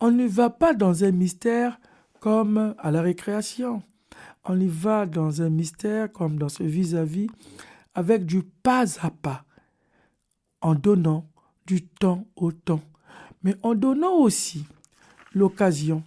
On 0.00 0.10
ne 0.10 0.26
va 0.26 0.50
pas 0.50 0.74
dans 0.74 1.04
un 1.04 1.12
mystère 1.12 1.78
comme 2.20 2.74
à 2.78 2.90
la 2.90 3.02
récréation. 3.02 3.82
On 4.44 4.58
y 4.58 4.66
va 4.66 5.06
dans 5.06 5.42
un 5.42 5.50
mystère 5.50 6.10
comme 6.12 6.38
dans 6.38 6.48
ce 6.48 6.62
vis-à-vis 6.62 7.28
avec 7.94 8.24
du 8.26 8.42
pas 8.42 8.84
à 9.00 9.10
pas, 9.10 9.44
en 10.60 10.74
donnant 10.74 11.26
du 11.66 11.86
temps 11.86 12.26
au 12.36 12.52
temps, 12.52 12.82
mais 13.42 13.54
en 13.62 13.74
donnant 13.74 14.14
aussi 14.14 14.64
l'occasion, 15.32 16.02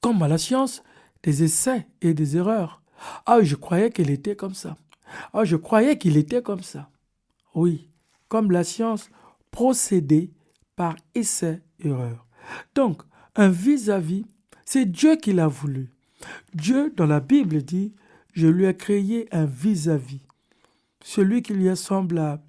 comme 0.00 0.22
à 0.22 0.28
la 0.28 0.38
science, 0.38 0.82
des 1.28 1.42
essais 1.42 1.86
et 2.00 2.14
des 2.14 2.38
erreurs. 2.38 2.80
Ah, 3.26 3.42
je 3.42 3.54
croyais 3.54 3.90
qu'il 3.90 4.08
était 4.08 4.34
comme 4.34 4.54
ça. 4.54 4.78
Ah, 5.34 5.44
je 5.44 5.56
croyais 5.56 5.98
qu'il 5.98 6.16
était 6.16 6.40
comme 6.40 6.62
ça. 6.62 6.88
Oui, 7.54 7.90
comme 8.28 8.50
la 8.50 8.64
science 8.64 9.10
procédait 9.50 10.30
par 10.74 10.96
essai-erreur. 11.14 12.26
Donc, 12.74 13.02
un 13.36 13.50
vis-à-vis, 13.50 14.24
c'est 14.64 14.86
Dieu 14.86 15.16
qui 15.16 15.34
l'a 15.34 15.48
voulu. 15.48 15.92
Dieu, 16.54 16.94
dans 16.96 17.04
la 17.04 17.20
Bible, 17.20 17.62
dit, 17.62 17.92
je 18.32 18.46
lui 18.46 18.64
ai 18.64 18.74
créé 18.74 19.28
un 19.30 19.44
vis-à-vis, 19.44 20.22
celui 21.04 21.42
qui 21.42 21.52
lui 21.52 21.66
est 21.66 21.76
semblable, 21.76 22.42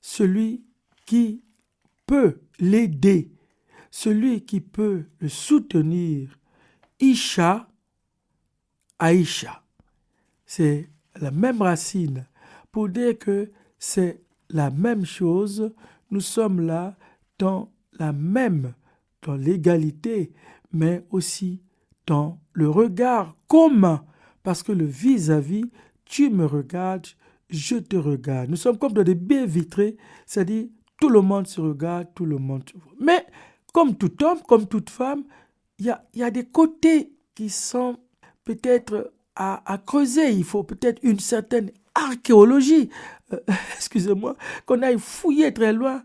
celui 0.00 0.64
qui 1.06 1.44
peut 2.06 2.40
l'aider, 2.58 3.30
celui 3.92 4.44
qui 4.44 4.60
peut 4.60 5.04
le 5.20 5.28
soutenir. 5.28 6.40
Isha, 6.98 7.68
Aïcha. 8.98 9.62
C'est 10.44 10.88
la 11.20 11.30
même 11.30 11.62
racine 11.62 12.26
pour 12.72 12.88
dire 12.88 13.18
que 13.18 13.50
c'est 13.78 14.22
la 14.50 14.70
même 14.70 15.04
chose. 15.04 15.72
Nous 16.10 16.20
sommes 16.20 16.60
là 16.60 16.96
dans 17.38 17.72
la 17.98 18.12
même, 18.12 18.74
dans 19.22 19.34
l'égalité, 19.34 20.32
mais 20.72 21.04
aussi 21.10 21.62
dans 22.06 22.38
le 22.52 22.68
regard 22.68 23.36
commun. 23.48 24.04
Parce 24.42 24.62
que 24.62 24.72
le 24.72 24.84
vis-à-vis, 24.84 25.64
tu 26.04 26.30
me 26.30 26.46
regardes, 26.46 27.06
je 27.50 27.76
te 27.76 27.96
regarde. 27.96 28.50
Nous 28.50 28.56
sommes 28.56 28.78
comme 28.78 28.92
dans 28.92 29.02
des 29.02 29.14
baies 29.14 29.46
vitrées, 29.46 29.96
c'est-à-dire 30.24 30.68
tout 31.00 31.08
le 31.08 31.20
monde 31.20 31.46
se 31.46 31.60
regarde, 31.60 32.08
tout 32.14 32.24
le 32.24 32.38
monde 32.38 32.68
se 32.68 32.78
voit. 32.78 32.92
Mais 33.00 33.26
comme 33.72 33.96
tout 33.96 34.22
homme, 34.24 34.40
comme 34.46 34.66
toute 34.66 34.90
femme, 34.90 35.24
il 35.78 35.86
y 35.86 35.90
a, 35.90 36.04
y 36.14 36.22
a, 36.22 36.30
des 36.30 36.46
côtés 36.46 37.12
qui 37.34 37.50
sont 37.50 37.98
peut-être 38.46 39.12
à, 39.34 39.78
creuser. 39.84 40.30
Il 40.30 40.44
faut 40.44 40.62
peut-être 40.62 40.98
une 41.02 41.20
certaine 41.20 41.70
archéologie, 41.94 42.88
euh, 43.34 43.38
excusez-moi, 43.76 44.36
qu'on 44.64 44.80
aille 44.80 44.98
fouiller 44.98 45.52
très 45.52 45.74
loin. 45.74 46.02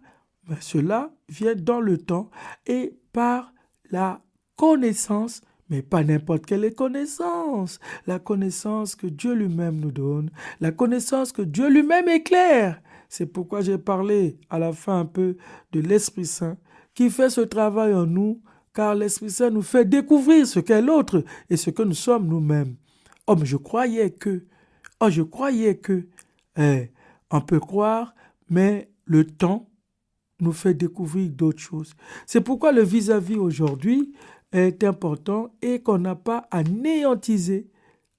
Mais 0.50 0.58
cela 0.60 1.14
vient 1.30 1.56
dans 1.56 1.80
le 1.80 1.98
temps 1.98 2.30
et 2.68 2.98
par 3.14 3.54
la 3.90 4.22
connaissance, 4.58 5.42
mais 5.70 5.82
pas 5.82 6.04
n'importe 6.04 6.46
quelle 6.46 6.74
connaissance. 6.76 7.80
La 8.06 8.20
connaissance 8.20 8.96
que 8.96 9.08
Dieu 9.08 9.34
lui-même 9.34 9.80
nous 9.80 9.92
donne, 9.92 10.30
la 10.60 10.72
connaissance 10.72 11.32
que 11.32 11.42
Dieu 11.42 11.70
lui-même 11.70 12.10
éclaire. 12.10 12.82
C'est 13.08 13.28
pourquoi 13.28 13.62
j'ai 13.62 13.78
parlé 13.78 14.38
à 14.50 14.58
la 14.58 14.74
fin 14.74 15.00
un 15.00 15.06
peu 15.06 15.38
de 15.72 15.80
l'Esprit 15.80 16.26
Saint 16.26 16.58
qui 16.94 17.10
fait 17.10 17.30
ce 17.30 17.42
travail 17.42 17.94
en 17.94 18.06
nous, 18.06 18.42
car 18.74 18.96
l'Esprit 18.96 19.30
Saint 19.30 19.50
nous 19.50 19.62
fait 19.62 19.86
découvrir 19.86 20.48
ce 20.48 20.60
qu'est 20.60 20.82
l'autre 20.82 21.24
et 21.50 21.58
ce 21.58 21.70
que 21.70 21.84
nous 21.84 21.94
sommes 21.94 22.28
nous-mêmes. 22.28 22.76
Oh, 23.28 23.36
mais 23.36 23.46
je 23.46 23.58
croyais 23.58 24.12
que, 24.12 24.46
oh, 25.00 25.10
je 25.10 25.22
croyais 25.22 25.78
que, 25.78 26.08
eh, 26.58 26.92
on 27.30 27.42
peut 27.42 27.60
croire, 27.60 28.14
mais 28.50 28.90
le 29.06 29.26
temps 29.26 29.70
nous 30.40 30.54
fait 30.54 30.74
découvrir 30.74 31.30
d'autres 31.30 31.62
choses. 31.62 31.94
C'est 32.26 32.42
pourquoi 32.42 32.72
le 32.72 32.82
vis-à-vis 32.82 33.38
aujourd'hui 33.38 34.14
est 34.52 34.84
important 34.84 35.54
et 35.62 35.82
qu'on 35.82 36.00
n'a 36.00 36.16
pas 36.16 36.48
à 36.52 36.64
néantiser, 36.64 37.70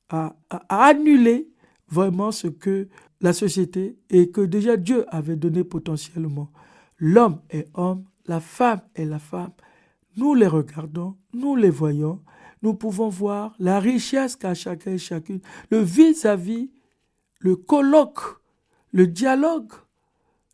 à, 0.09 0.37
à, 0.49 0.87
annuler 0.87 1.51
vraiment 1.89 2.33
ce 2.33 2.47
que 2.47 2.89
la 3.21 3.33
société 3.33 3.99
et 4.09 4.31
que 4.31 4.41
déjà 4.41 4.77
Dieu 4.77 5.05
avait 5.09 5.37
donné 5.37 5.65
potentiellement. 5.65 6.51
L'homme 6.99 7.41
est 7.51 7.69
homme, 7.75 8.05
la 8.27 8.41
femme 8.41 8.81
est 8.95 9.05
la 9.05 9.19
femme. 9.19 9.53
Nous 10.17 10.35
les 10.35 10.47
regardons, 10.47 11.17
nous 11.33 11.57
les 11.57 11.71
voyons, 11.71 12.21
nous 12.63 12.75
pouvons 12.75 13.09
voir 13.09 13.55
la 13.59 13.81
richesse 13.81 14.37
qu'a 14.37 14.55
chacun 14.55 14.93
et 14.93 14.99
chacune, 14.99 15.41
le 15.71 15.79
vis-à-vis, 15.79 16.71
le 17.39 17.57
colloque, 17.57 18.21
le 18.93 19.07
dialogue, 19.07 19.73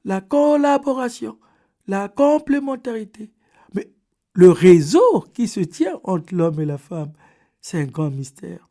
la 0.04 0.20
collaboration, 0.20 1.38
la 1.86 2.08
complémentarité. 2.08 3.30
Mais 3.74 3.90
le 4.32 4.50
réseau 4.50 5.24
qui 5.34 5.48
se 5.48 5.60
tient 5.60 6.00
entre 6.04 6.34
l'homme 6.34 6.60
et 6.60 6.64
la 6.64 6.78
femme, 6.78 7.12
c'est 7.60 7.80
un 7.80 7.86
grand 7.86 8.10
mystère. 8.10 8.68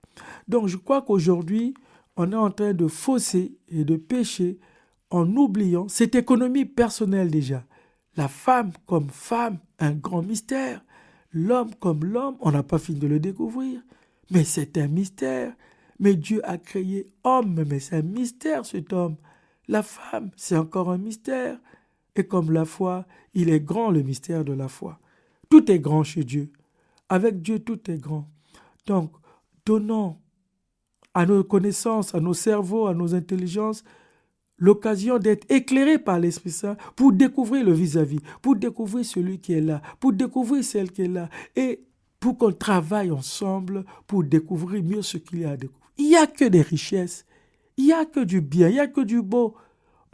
Donc 0.48 0.68
je 0.68 0.78
crois 0.78 1.02
qu'aujourd'hui, 1.02 1.74
on 2.16 2.32
est 2.32 2.36
en 2.36 2.50
train 2.50 2.74
de 2.74 2.88
fausser 2.88 3.58
et 3.68 3.84
de 3.84 3.98
pécher 3.98 4.58
en 5.10 5.28
oubliant 5.36 5.88
cette 5.88 6.16
économie 6.16 6.66
personnelle 6.66 7.30
déjà. 7.30 7.64
La 8.18 8.28
femme 8.28 8.72
comme 8.88 9.10
femme, 9.10 9.60
un 9.80 9.92
grand 9.92 10.24
mystère. 10.24 10.84
L'homme 11.32 11.74
comme 11.76 12.04
l'homme, 12.04 12.36
on 12.40 12.52
n'a 12.52 12.64
pas 12.64 12.80
fini 12.80 13.00
de 13.00 13.08
le 13.08 13.20
découvrir. 13.20 13.80
Mais 14.32 14.44
c'est 14.44 14.78
un 14.78 14.88
mystère. 14.88 15.54
Mais 16.00 16.16
Dieu 16.16 16.42
a 16.44 16.58
créé 16.58 17.12
homme, 17.24 17.64
mais 17.68 17.80
c'est 17.80 17.98
un 17.98 18.02
mystère 18.02 18.66
cet 18.66 18.92
homme. 18.92 19.18
La 19.68 19.84
femme, 19.84 20.32
c'est 20.36 20.58
encore 20.58 20.90
un 20.90 20.98
mystère. 20.98 21.60
Et 22.16 22.26
comme 22.26 22.52
la 22.52 22.66
foi, 22.66 23.06
il 23.36 23.50
est 23.50 23.60
grand 23.60 23.92
le 23.92 24.02
mystère 24.02 24.44
de 24.44 24.54
la 24.54 24.68
foi. 24.68 25.00
Tout 25.50 25.72
est 25.72 25.80
grand 25.80 26.04
chez 26.04 26.24
Dieu. 26.24 26.52
Avec 27.10 27.42
Dieu, 27.44 27.60
tout 27.60 27.90
est 27.90 28.00
grand. 28.00 28.28
Donc, 28.88 29.12
donnons 29.66 30.18
à 31.14 31.26
nos 31.26 31.44
connaissances, 31.44 32.16
à 32.16 32.20
nos 32.20 32.34
cerveaux, 32.34 32.88
à 32.88 32.94
nos 32.94 33.14
intelligences, 33.14 33.84
l'occasion 34.58 35.20
d'être 35.20 35.50
éclairés 35.52 36.00
par 36.00 36.20
l'Esprit 36.20 36.52
Saint 36.52 36.78
pour 36.96 37.14
découvrir 37.14 37.66
le 37.66 37.74
vis-à-vis, 37.74 38.20
pour 38.42 38.56
découvrir 38.56 39.06
celui 39.06 39.40
qui 39.40 39.54
est 39.54 39.62
là, 39.62 39.82
pour 40.00 40.14
découvrir 40.14 40.64
celle 40.64 40.92
qui 40.92 41.04
est 41.04 41.08
là, 41.08 41.30
et 41.56 41.82
pour 42.20 42.38
qu'on 42.38 42.52
travaille 42.52 43.12
ensemble 43.12 43.86
pour 44.08 44.24
découvrir 44.24 44.84
mieux 44.84 45.02
ce 45.02 45.18
qu'il 45.18 45.42
y 45.42 45.46
a 45.46 45.52
à 45.52 45.58
découvrir. 45.58 45.92
Il 45.98 46.08
n'y 46.08 46.16
a 46.16 46.28
que 46.28 46.46
des 46.46 46.62
richesses, 46.62 47.26
il 47.78 47.86
n'y 47.86 47.94
a 47.94 48.06
que 48.06 48.20
du 48.20 48.42
bien, 48.42 48.70
il 48.70 48.74
n'y 48.74 48.80
a 48.80 48.88
que 48.88 49.02
du 49.02 49.22
beau, 49.22 49.56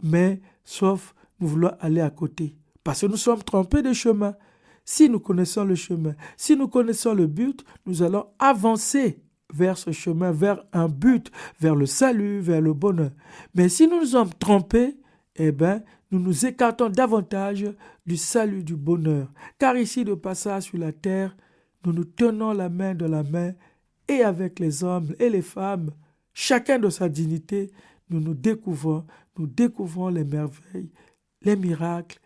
mais 0.02 0.40
sauf 0.64 1.14
nous 1.40 1.48
voulons 1.48 1.72
aller 1.80 2.00
à 2.00 2.10
côté, 2.10 2.56
parce 2.82 3.00
que 3.00 3.06
nous 3.06 3.16
sommes 3.16 3.42
trompés 3.42 3.82
de 3.82 3.92
chemin. 3.92 4.34
Si 4.86 5.08
nous 5.08 5.18
connaissons 5.18 5.64
le 5.64 5.74
chemin, 5.74 6.14
si 6.36 6.56
nous 6.56 6.68
connaissons 6.68 7.14
le 7.14 7.26
but, 7.26 7.64
nous 7.86 8.02
allons 8.02 8.26
avancer 8.38 9.18
vers 9.54 9.78
ce 9.78 9.92
chemin, 9.92 10.32
vers 10.32 10.64
un 10.72 10.88
but, 10.88 11.30
vers 11.60 11.76
le 11.76 11.86
salut, 11.86 12.40
vers 12.40 12.60
le 12.60 12.74
bonheur. 12.74 13.10
Mais 13.54 13.68
si 13.68 13.86
nous 13.86 14.00
nous 14.00 14.06
sommes 14.06 14.34
trompés, 14.34 14.96
eh 15.36 15.52
bien, 15.52 15.82
nous 16.10 16.18
nous 16.18 16.46
écartons 16.46 16.90
davantage 16.90 17.66
du 18.04 18.16
salut, 18.16 18.64
du 18.64 18.76
bonheur. 18.76 19.32
Car 19.58 19.76
ici, 19.76 20.04
de 20.04 20.14
passage 20.14 20.64
sur 20.64 20.78
la 20.78 20.92
terre, 20.92 21.36
nous 21.84 21.92
nous 21.92 22.04
tenons 22.04 22.52
la 22.52 22.68
main 22.68 22.94
de 22.94 23.06
la 23.06 23.22
main 23.22 23.52
et 24.08 24.22
avec 24.22 24.58
les 24.58 24.84
hommes 24.84 25.14
et 25.18 25.30
les 25.30 25.42
femmes, 25.42 25.90
chacun 26.32 26.78
de 26.78 26.90
sa 26.90 27.08
dignité, 27.08 27.70
nous 28.10 28.20
nous 28.20 28.34
découvrons, 28.34 29.06
nous 29.38 29.46
découvrons 29.46 30.08
les 30.08 30.24
merveilles, 30.24 30.90
les 31.42 31.56
miracles, 31.56 32.20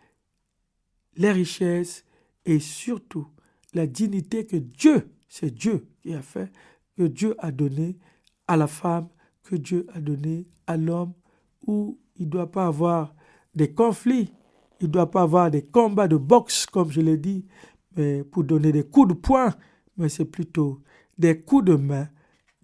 les 1.15 1.31
richesses 1.31 2.05
et 2.45 2.59
surtout 2.59 3.27
la 3.73 3.87
dignité 3.87 4.45
que 4.45 4.57
Dieu, 4.57 5.09
c'est 5.27 5.53
Dieu 5.53 5.87
qui 6.01 6.13
a 6.13 6.21
fait, 6.21 6.51
que 6.99 7.05
Dieu 7.05 7.33
a 7.39 7.49
donné 7.53 7.97
à 8.45 8.57
la 8.57 8.67
femme, 8.67 9.07
que 9.43 9.55
Dieu 9.55 9.87
a 9.93 10.01
donné 10.01 10.49
à 10.67 10.75
l'homme, 10.75 11.13
où 11.65 11.97
il 12.17 12.25
ne 12.25 12.29
doit 12.29 12.51
pas 12.51 12.67
avoir 12.67 13.15
des 13.55 13.73
conflits, 13.73 14.33
il 14.81 14.87
ne 14.87 14.91
doit 14.91 15.09
pas 15.09 15.21
avoir 15.21 15.49
des 15.49 15.61
combats 15.61 16.09
de 16.09 16.17
boxe, 16.17 16.65
comme 16.65 16.91
je 16.91 16.99
l'ai 16.99 17.15
dit, 17.15 17.45
mais 17.95 18.25
pour 18.25 18.43
donner 18.43 18.73
des 18.73 18.83
coups 18.83 19.07
de 19.07 19.13
poing, 19.13 19.55
mais 19.95 20.09
c'est 20.09 20.25
plutôt 20.25 20.81
des 21.17 21.39
coups 21.39 21.63
de 21.63 21.75
main 21.75 22.09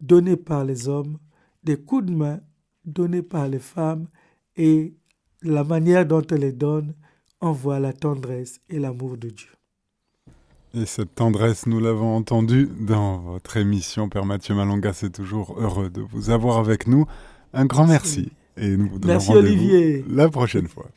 donnés 0.01 0.35
par 0.35 0.65
les 0.65 0.89
hommes, 0.89 1.17
des 1.63 1.77
coups 1.77 2.07
de 2.07 2.11
main 2.11 2.41
donnés 2.83 3.23
par 3.23 3.47
les 3.47 3.59
femmes, 3.59 4.09
et 4.57 4.97
la 5.43 5.63
manière 5.63 6.05
dont 6.05 6.23
elles 6.29 6.41
les 6.41 6.51
donnent 6.51 6.93
envoie 7.39 7.79
la 7.79 7.93
tendresse 7.93 8.59
et 8.67 8.79
l'amour 8.79 9.15
de 9.15 9.29
Dieu. 9.29 9.54
Et 10.77 10.85
cette 10.85 11.15
tendresse, 11.15 11.67
nous 11.67 11.79
l'avons 11.79 12.17
entendu 12.17 12.69
dans 12.81 13.19
votre 13.19 13.55
émission, 13.55 14.09
Père 14.09 14.25
Mathieu 14.25 14.55
Malonga. 14.55 14.91
C'est 14.91 15.09
toujours 15.09 15.55
heureux 15.57 15.89
de 15.89 16.01
vous 16.01 16.31
avoir 16.31 16.57
avec 16.57 16.85
nous. 16.87 17.05
Un 17.53 17.65
grand 17.65 17.87
merci. 17.87 18.33
Et 18.57 18.75
nous 18.75 18.89
vous 18.89 18.99
donnons 18.99 19.13
Merci. 19.13 20.03
La 20.09 20.27
prochaine 20.27 20.67
fois. 20.67 20.87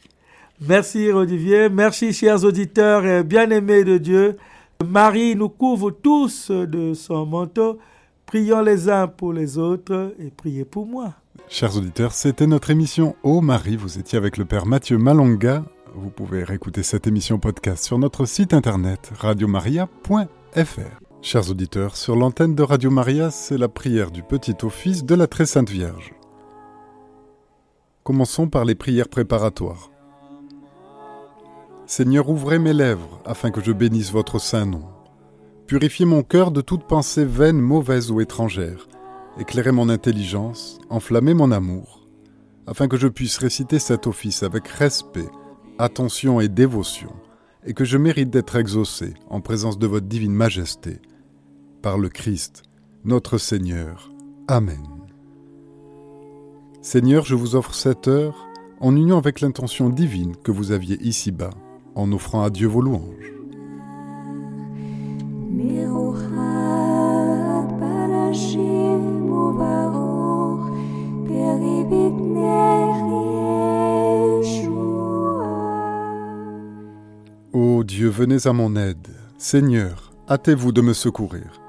Merci 0.67 1.13
Olivier. 1.13 1.69
Merci 1.69 2.13
chers 2.13 2.43
auditeurs 2.43 3.07
et 3.07 3.23
bien-aimés 3.23 3.85
de 3.85 3.99
Dieu. 3.99 4.37
Marie 4.85 5.37
nous 5.37 5.49
couvre 5.49 5.93
tous 5.93 6.51
de 6.51 6.93
son 6.95 7.25
manteau. 7.27 7.79
Prions 8.27 8.63
les 8.63 8.89
uns 8.89 9.07
pour 9.07 9.33
les 9.33 9.59
autres 9.59 10.13
et 10.19 10.31
priez 10.31 10.65
pour 10.65 10.87
moi. 10.87 11.15
Chers 11.49 11.77
auditeurs, 11.77 12.13
c'était 12.13 12.49
notre 12.49 12.71
émission 12.71 13.15
Oh 13.23 13.41
Marie. 13.41 13.77
Vous 13.77 13.99
étiez 13.99 14.19
avec 14.19 14.39
le 14.39 14.45
Père 14.45 14.67
Mathieu 14.67 14.99
Malonga. 14.99 15.65
Vous 15.95 16.11
pouvez 16.11 16.45
réécouter 16.45 16.83
cette 16.83 17.07
émission 17.07 17.39
podcast 17.39 17.85
sur 17.85 17.99
notre 17.99 18.27
site 18.27 18.53
internet 18.53 19.11
radiomaria.fr. 19.19 20.19
Chers 21.23 21.51
auditeurs, 21.51 21.97
sur 21.97 22.17
l'antenne 22.17 22.55
de 22.55 22.63
Radio 22.63 22.91
Maria, 22.91 23.31
c'est 23.31 23.59
la 23.59 23.69
prière 23.69 24.11
du 24.11 24.23
petit 24.23 24.55
office 24.63 25.05
de 25.05 25.15
la 25.15 25.27
Très 25.27 25.47
Sainte 25.47 25.71
Vierge. 25.71 26.15
Commençons 28.05 28.49
par 28.49 28.65
les 28.65 28.75
prières 28.75 29.09
préparatoires. 29.09 29.91
Seigneur, 31.87 32.29
ouvrez 32.29 32.59
mes 32.59 32.73
lèvres 32.73 33.21
afin 33.25 33.51
que 33.51 33.63
je 33.63 33.73
bénisse 33.73 34.13
votre 34.13 34.39
saint 34.39 34.67
nom. 34.67 34.85
Purifiez 35.67 36.07
mon 36.07 36.23
cœur 36.23 36.51
de 36.51 36.61
toute 36.61 36.87
pensée 36.87 37.25
vaine, 37.25 37.61
mauvaise 37.61 38.11
ou 38.11 38.21
étrangère. 38.21 38.89
Éclairez 39.39 39.73
mon 39.73 39.89
intelligence, 39.89 40.79
enflammez 40.91 41.35
mon 41.35 41.53
amour, 41.53 42.09
afin 42.67 42.89
que 42.89 42.97
je 42.97 43.09
puisse 43.09 43.39
réciter 43.39 43.79
cet 43.79 44.07
office 44.07 44.43
avec 44.43 44.67
respect, 44.69 45.29
attention 45.79 46.41
et 46.41 46.49
dévotion, 46.49 47.13
et 47.65 47.75
que 47.75 47.85
je 47.85 47.99
mérite 47.99 48.31
d'être 48.31 48.57
exaucé 48.57 49.15
en 49.29 49.41
présence 49.41 49.79
de 49.79 49.87
votre 49.87 50.07
divine 50.07 50.33
majesté. 50.33 51.01
Par 51.83 51.99
le 51.99 52.09
Christ, 52.09 52.63
notre 53.05 53.39
Seigneur. 53.39 54.11
Amen. 54.49 54.83
Seigneur, 56.83 57.25
je 57.25 57.35
vous 57.35 57.55
offre 57.55 57.75
cette 57.75 58.09
heure 58.09 58.47
en 58.81 58.95
union 58.97 59.19
avec 59.19 59.41
l'intention 59.41 59.91
divine 59.91 60.37
que 60.37 60.53
vous 60.53 60.73
aviez 60.73 60.97
ici-bas, 61.03 61.51
en 61.95 62.13
offrant 62.13 62.43
à 62.43 62.51
Dieu 62.51 62.69
vos 62.69 62.81
louanges. 62.81 63.33
Ô 77.55 77.83
Dieu, 77.83 78.11
venez 78.11 78.47
à 78.47 78.53
mon 78.53 78.77
aide. 78.77 79.09
Seigneur, 79.39 80.13
hâtez-vous 80.29 80.71
de 80.71 80.83
me 80.83 80.93
secourir. 80.93 81.63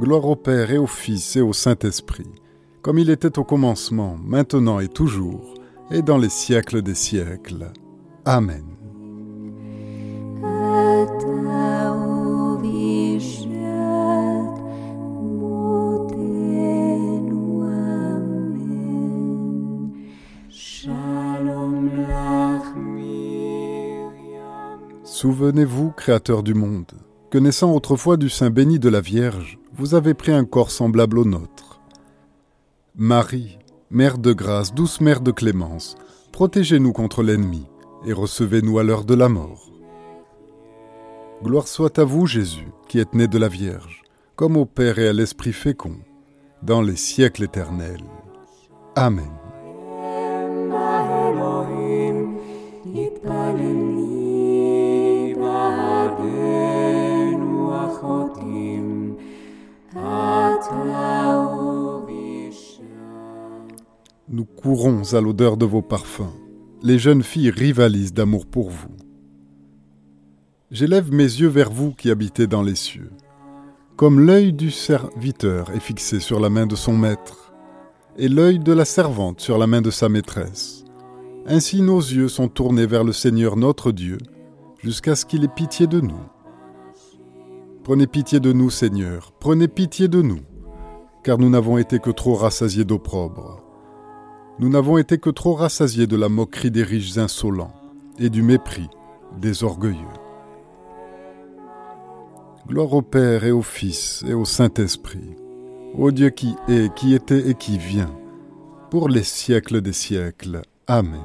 Gloire 0.00 0.24
au 0.24 0.34
Père 0.34 0.70
et 0.70 0.78
au 0.78 0.86
Fils 0.86 1.36
et 1.36 1.42
au 1.42 1.52
Saint-Esprit, 1.52 2.30
comme 2.80 2.98
il 2.98 3.10
était 3.10 3.38
au 3.38 3.44
commencement, 3.44 4.16
maintenant 4.24 4.80
et 4.80 4.88
toujours, 4.88 5.54
et 5.90 6.00
dans 6.00 6.16
les 6.16 6.30
siècles 6.30 6.80
des 6.80 6.94
siècles. 6.94 7.70
Amen. 8.24 8.64
Souvenez-vous, 25.20 25.90
Créateur 25.90 26.44
du 26.44 26.54
monde, 26.54 26.92
que 27.32 27.38
naissant 27.38 27.74
autrefois 27.74 28.16
du 28.16 28.28
sein 28.28 28.50
béni 28.50 28.78
de 28.78 28.88
la 28.88 29.00
Vierge, 29.00 29.58
vous 29.72 29.96
avez 29.96 30.14
pris 30.14 30.30
un 30.30 30.44
corps 30.44 30.70
semblable 30.70 31.18
au 31.18 31.24
nôtre. 31.24 31.80
Marie, 32.94 33.58
Mère 33.90 34.18
de 34.18 34.32
grâce, 34.32 34.72
douce 34.72 35.00
Mère 35.00 35.20
de 35.20 35.32
clémence, 35.32 35.96
protégez-nous 36.30 36.92
contre 36.92 37.24
l'ennemi 37.24 37.66
et 38.06 38.12
recevez-nous 38.12 38.78
à 38.78 38.84
l'heure 38.84 39.04
de 39.04 39.14
la 39.14 39.28
mort. 39.28 39.72
Gloire 41.42 41.66
soit 41.66 41.98
à 41.98 42.04
vous, 42.04 42.28
Jésus, 42.28 42.68
qui 42.86 43.00
êtes 43.00 43.14
né 43.14 43.26
de 43.26 43.38
la 43.38 43.48
Vierge, 43.48 44.04
comme 44.36 44.56
au 44.56 44.66
Père 44.66 45.00
et 45.00 45.08
à 45.08 45.12
l'Esprit 45.12 45.52
fécond, 45.52 45.96
dans 46.62 46.80
les 46.80 46.94
siècles 46.94 47.42
éternels. 47.42 48.04
Amen. 48.94 49.37
Nous 64.30 64.44
courons 64.44 65.14
à 65.14 65.20
l'odeur 65.20 65.56
de 65.56 65.64
vos 65.64 65.80
parfums. 65.80 66.34
Les 66.82 66.98
jeunes 66.98 67.22
filles 67.22 67.50
rivalisent 67.50 68.12
d'amour 68.12 68.44
pour 68.44 68.68
vous. 68.68 68.94
J'élève 70.70 71.10
mes 71.12 71.22
yeux 71.22 71.48
vers 71.48 71.70
vous 71.70 71.92
qui 71.92 72.10
habitez 72.10 72.46
dans 72.46 72.62
les 72.62 72.74
cieux. 72.74 73.10
Comme 73.96 74.20
l'œil 74.20 74.52
du 74.52 74.70
serviteur 74.70 75.70
est 75.70 75.80
fixé 75.80 76.20
sur 76.20 76.38
la 76.38 76.50
main 76.50 76.66
de 76.66 76.76
son 76.76 76.96
maître, 76.96 77.54
et 78.18 78.28
l'œil 78.28 78.58
de 78.58 78.72
la 78.72 78.84
servante 78.84 79.40
sur 79.40 79.56
la 79.56 79.66
main 79.66 79.80
de 79.80 79.90
sa 79.90 80.10
maîtresse, 80.10 80.84
ainsi 81.46 81.80
nos 81.80 82.00
yeux 82.00 82.28
sont 82.28 82.48
tournés 82.48 82.86
vers 82.86 83.04
le 83.04 83.12
Seigneur 83.12 83.56
notre 83.56 83.90
Dieu, 83.90 84.18
jusqu'à 84.82 85.16
ce 85.16 85.24
qu'il 85.24 85.44
ait 85.44 85.48
pitié 85.48 85.86
de 85.86 86.00
nous. 86.02 86.20
Prenez 87.82 88.06
pitié 88.06 88.38
de 88.38 88.52
nous, 88.52 88.68
Seigneur, 88.68 89.32
prenez 89.40 89.68
pitié 89.68 90.08
de 90.08 90.20
nous, 90.20 90.40
car 91.28 91.36
nous 91.36 91.50
n'avons 91.50 91.76
été 91.76 91.98
que 91.98 92.08
trop 92.08 92.36
rassasiés 92.36 92.86
d'opprobre. 92.86 93.62
Nous 94.60 94.70
n'avons 94.70 94.96
été 94.96 95.18
que 95.18 95.28
trop 95.28 95.52
rassasiés 95.52 96.06
de 96.06 96.16
la 96.16 96.30
moquerie 96.30 96.70
des 96.70 96.82
riches 96.82 97.18
insolents 97.18 97.74
et 98.18 98.30
du 98.30 98.40
mépris 98.40 98.88
des 99.38 99.62
orgueilleux. 99.62 100.16
Gloire 102.66 102.94
au 102.94 103.02
Père 103.02 103.44
et 103.44 103.50
au 103.50 103.60
Fils 103.60 104.24
et 104.26 104.32
au 104.32 104.46
Saint-Esprit, 104.46 105.36
au 105.94 106.12
Dieu 106.12 106.30
qui 106.30 106.54
est, 106.66 106.94
qui 106.94 107.12
était 107.12 107.50
et 107.50 107.54
qui 107.54 107.76
vient, 107.76 108.16
pour 108.90 109.10
les 109.10 109.22
siècles 109.22 109.82
des 109.82 109.92
siècles. 109.92 110.62
Amen. 110.86 111.20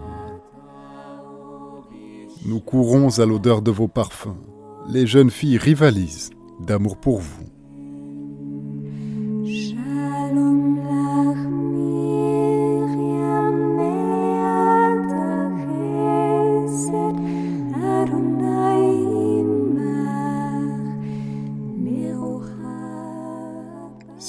Nous 2.46 2.60
courons 2.60 3.20
à 3.20 3.26
l'odeur 3.26 3.62
de 3.62 3.72
vos 3.72 3.88
parfums. 3.88 4.36
Les 4.86 5.08
jeunes 5.08 5.32
filles 5.32 5.60
rivalisent 5.60 6.32
d'amour 6.60 6.98
pour 6.98 7.20
vous. 7.20 7.53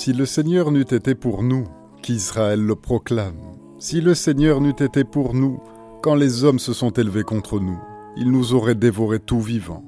Si 0.05 0.13
le 0.13 0.27
Seigneur 0.27 0.71
n'eût 0.71 0.83
été 0.83 1.15
pour 1.15 1.43
nous, 1.43 1.65
qu'Israël 2.03 2.61
le 2.61 2.75
proclame. 2.75 3.41
Si 3.79 4.03
le 4.03 4.13
Seigneur 4.13 4.61
n'eût 4.61 4.77
été 4.79 5.03
pour 5.03 5.33
nous, 5.33 5.61
quand 6.03 6.15
les 6.15 6.45
hommes 6.45 6.59
se 6.59 6.75
sont 6.75 6.91
élevés 6.91 7.23
contre 7.23 7.59
nous, 7.59 7.79
ils 8.15 8.31
nous 8.31 8.53
auraient 8.53 8.75
dévorés 8.75 9.19
tout 9.19 9.41
vivants. 9.41 9.83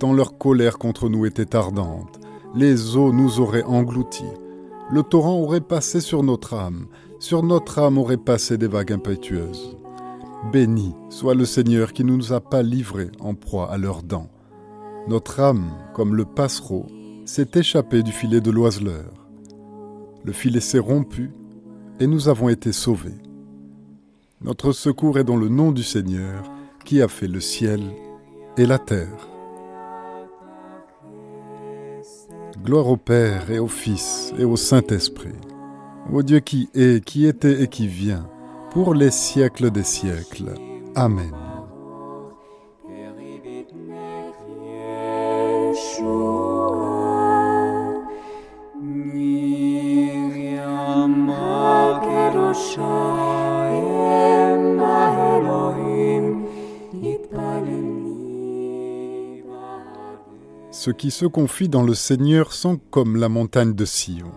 Tant 0.00 0.12
leur 0.12 0.38
colère 0.38 0.76
contre 0.76 1.08
nous 1.08 1.24
était 1.24 1.54
ardente, 1.54 2.18
les 2.56 2.96
eaux 2.96 3.12
nous 3.12 3.38
auraient 3.38 3.62
engloutis. 3.62 4.24
Le 4.90 5.04
torrent 5.04 5.38
aurait 5.38 5.60
passé 5.60 6.00
sur 6.00 6.24
notre 6.24 6.54
âme, 6.54 6.86
sur 7.20 7.44
notre 7.44 7.78
âme 7.78 7.96
auraient 7.96 8.16
passé 8.16 8.58
des 8.58 8.66
vagues 8.66 8.90
impétueuses. 8.90 9.76
Béni 10.52 10.96
soit 11.10 11.36
le 11.36 11.44
Seigneur 11.44 11.92
qui 11.92 12.02
ne 12.02 12.16
nous 12.16 12.32
a 12.32 12.40
pas 12.40 12.64
livrés 12.64 13.12
en 13.20 13.34
proie 13.34 13.70
à 13.70 13.78
leurs 13.78 14.02
dents. 14.02 14.32
Notre 15.06 15.38
âme, 15.38 15.70
comme 15.94 16.16
le 16.16 16.24
passereau, 16.24 16.86
s'est 17.24 17.50
échappée 17.54 18.02
du 18.02 18.10
filet 18.10 18.40
de 18.40 18.50
l'oiseleur. 18.50 19.23
Le 20.24 20.32
filet 20.32 20.60
s'est 20.60 20.78
rompu 20.78 21.30
et 22.00 22.06
nous 22.06 22.28
avons 22.28 22.48
été 22.48 22.72
sauvés. 22.72 23.14
Notre 24.40 24.72
secours 24.72 25.18
est 25.18 25.24
dans 25.24 25.36
le 25.36 25.48
nom 25.48 25.72
du 25.72 25.82
Seigneur 25.82 26.42
qui 26.84 27.02
a 27.02 27.08
fait 27.08 27.28
le 27.28 27.40
ciel 27.40 27.82
et 28.56 28.66
la 28.66 28.78
terre. 28.78 29.28
Gloire 32.62 32.88
au 32.88 32.96
Père 32.96 33.50
et 33.50 33.58
au 33.58 33.68
Fils 33.68 34.32
et 34.38 34.44
au 34.44 34.56
Saint-Esprit, 34.56 35.34
au 36.12 36.22
Dieu 36.22 36.40
qui 36.40 36.70
est, 36.74 37.04
qui 37.04 37.26
était 37.26 37.62
et 37.62 37.68
qui 37.68 37.86
vient, 37.86 38.26
pour 38.70 38.94
les 38.94 39.10
siècles 39.10 39.70
des 39.70 39.82
siècles. 39.82 40.54
Amen. 40.94 41.43
Ceux 60.84 60.92
qui 60.92 61.10
se 61.10 61.24
confient 61.24 61.70
dans 61.70 61.82
le 61.82 61.94
Seigneur 61.94 62.52
sont 62.52 62.76
comme 62.90 63.16
la 63.16 63.30
montagne 63.30 63.72
de 63.72 63.86
Sion. 63.86 64.32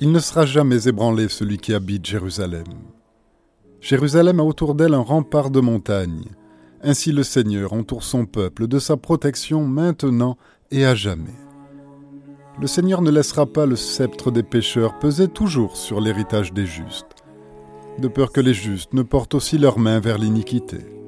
Il 0.00 0.10
ne 0.10 0.20
sera 0.20 0.46
jamais 0.46 0.88
ébranlé 0.88 1.28
celui 1.28 1.58
qui 1.58 1.74
habite 1.74 2.06
Jérusalem. 2.06 2.64
Jérusalem 3.82 4.40
a 4.40 4.42
autour 4.42 4.74
d'elle 4.74 4.94
un 4.94 5.02
rempart 5.02 5.50
de 5.50 5.60
montagnes. 5.60 6.30
Ainsi 6.82 7.12
le 7.12 7.22
Seigneur 7.22 7.74
entoure 7.74 8.04
son 8.04 8.24
peuple 8.24 8.68
de 8.68 8.78
sa 8.78 8.96
protection 8.96 9.66
maintenant 9.66 10.38
et 10.70 10.86
à 10.86 10.94
jamais. 10.94 11.36
Le 12.58 12.66
Seigneur 12.66 13.02
ne 13.02 13.10
laissera 13.10 13.44
pas 13.44 13.66
le 13.66 13.76
sceptre 13.76 14.30
des 14.30 14.42
pécheurs 14.42 14.98
peser 14.98 15.28
toujours 15.28 15.76
sur 15.76 16.00
l'héritage 16.00 16.54
des 16.54 16.64
justes, 16.64 17.16
de 17.98 18.08
peur 18.08 18.32
que 18.32 18.40
les 18.40 18.54
justes 18.54 18.94
ne 18.94 19.02
portent 19.02 19.34
aussi 19.34 19.58
leurs 19.58 19.78
mains 19.78 20.00
vers 20.00 20.16
l'iniquité. 20.16 21.01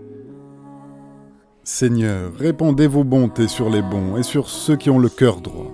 Seigneur, 1.66 2.30
répandez 2.34 2.86
vos 2.86 3.04
bontés 3.04 3.48
sur 3.48 3.70
les 3.70 3.80
bons 3.80 4.18
et 4.18 4.22
sur 4.22 4.50
ceux 4.50 4.76
qui 4.76 4.90
ont 4.90 4.98
le 4.98 5.08
cœur 5.08 5.40
droit. 5.40 5.72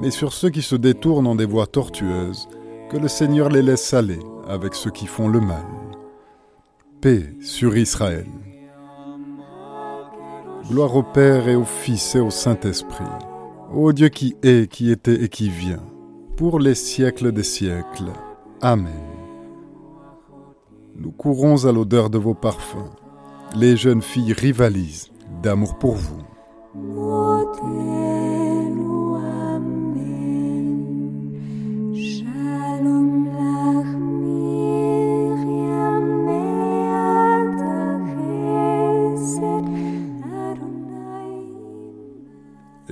Mais 0.00 0.10
sur 0.10 0.32
ceux 0.32 0.48
qui 0.48 0.62
se 0.62 0.74
détournent 0.74 1.26
en 1.26 1.34
des 1.34 1.44
voies 1.44 1.66
tortueuses, 1.66 2.48
que 2.88 2.96
le 2.96 3.06
Seigneur 3.06 3.50
les 3.50 3.60
laisse 3.60 3.92
aller 3.92 4.20
avec 4.48 4.74
ceux 4.74 4.90
qui 4.90 5.04
font 5.04 5.28
le 5.28 5.40
mal. 5.40 5.66
Paix 7.02 7.34
sur 7.42 7.76
Israël. 7.76 8.26
Gloire 10.70 10.96
au 10.96 11.02
Père 11.02 11.46
et 11.46 11.56
au 11.56 11.64
Fils 11.64 12.14
et 12.14 12.20
au 12.20 12.30
Saint-Esprit, 12.30 13.04
ô 13.74 13.92
Dieu 13.92 14.08
qui 14.08 14.34
est, 14.42 14.70
qui 14.70 14.90
était 14.90 15.22
et 15.22 15.28
qui 15.28 15.50
vient, 15.50 15.84
pour 16.38 16.58
les 16.58 16.74
siècles 16.74 17.32
des 17.32 17.42
siècles. 17.42 18.12
Amen. 18.62 18.88
Nous 20.96 21.12
courons 21.12 21.66
à 21.66 21.72
l'odeur 21.72 22.08
de 22.08 22.16
vos 22.16 22.34
parfums 22.34 22.90
les 23.54 23.76
jeunes 23.76 24.02
filles 24.02 24.32
rivalisent 24.32 25.10
d'amour 25.42 25.78
pour 25.78 25.94
vous. 25.94 26.22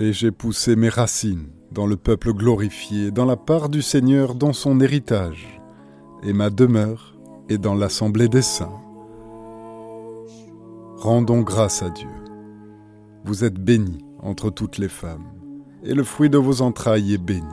Et 0.00 0.12
j'ai 0.12 0.30
poussé 0.30 0.76
mes 0.76 0.88
racines 0.88 1.48
dans 1.72 1.86
le 1.86 1.96
peuple 1.96 2.32
glorifié, 2.32 3.10
dans 3.10 3.24
la 3.24 3.36
part 3.36 3.68
du 3.68 3.82
Seigneur, 3.82 4.34
dans 4.34 4.52
son 4.52 4.80
héritage, 4.80 5.60
et 6.22 6.32
ma 6.32 6.50
demeure 6.50 7.16
est 7.48 7.58
dans 7.58 7.74
l'assemblée 7.74 8.28
des 8.28 8.42
saints. 8.42 8.87
Rendons 10.98 11.42
grâce 11.42 11.84
à 11.84 11.90
Dieu. 11.90 12.08
Vous 13.24 13.44
êtes 13.44 13.54
bénie 13.54 14.04
entre 14.20 14.50
toutes 14.50 14.78
les 14.78 14.88
femmes, 14.88 15.28
et 15.84 15.94
le 15.94 16.02
fruit 16.02 16.28
de 16.28 16.38
vos 16.38 16.60
entrailles 16.60 17.14
est 17.14 17.22
béni. 17.22 17.44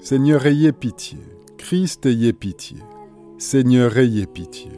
Seigneur, 0.00 0.44
ayez 0.44 0.72
pitié. 0.72 1.20
Christ, 1.58 2.04
ayez 2.06 2.32
pitié. 2.32 2.78
Seigneur, 3.38 3.96
ayez 3.98 4.26
pitié. 4.26 4.72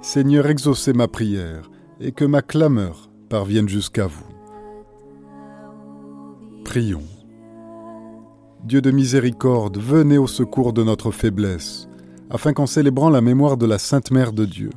Seigneur, 0.00 0.46
exaucez 0.46 0.94
ma 0.94 1.06
prière, 1.06 1.70
et 2.00 2.12
que 2.12 2.24
ma 2.24 2.40
clameur 2.40 3.10
parvienne 3.28 3.68
jusqu'à 3.68 4.06
vous. 4.06 4.24
Prions. 6.64 7.04
Dieu 8.64 8.80
de 8.80 8.90
miséricorde, 8.90 9.76
venez 9.76 10.16
au 10.16 10.26
secours 10.26 10.72
de 10.72 10.82
notre 10.82 11.10
faiblesse, 11.10 11.88
afin 12.30 12.54
qu'en 12.54 12.66
célébrant 12.66 13.10
la 13.10 13.20
mémoire 13.20 13.58
de 13.58 13.66
la 13.66 13.76
Sainte 13.76 14.10
Mère 14.10 14.32
de 14.32 14.46
Dieu, 14.46 14.70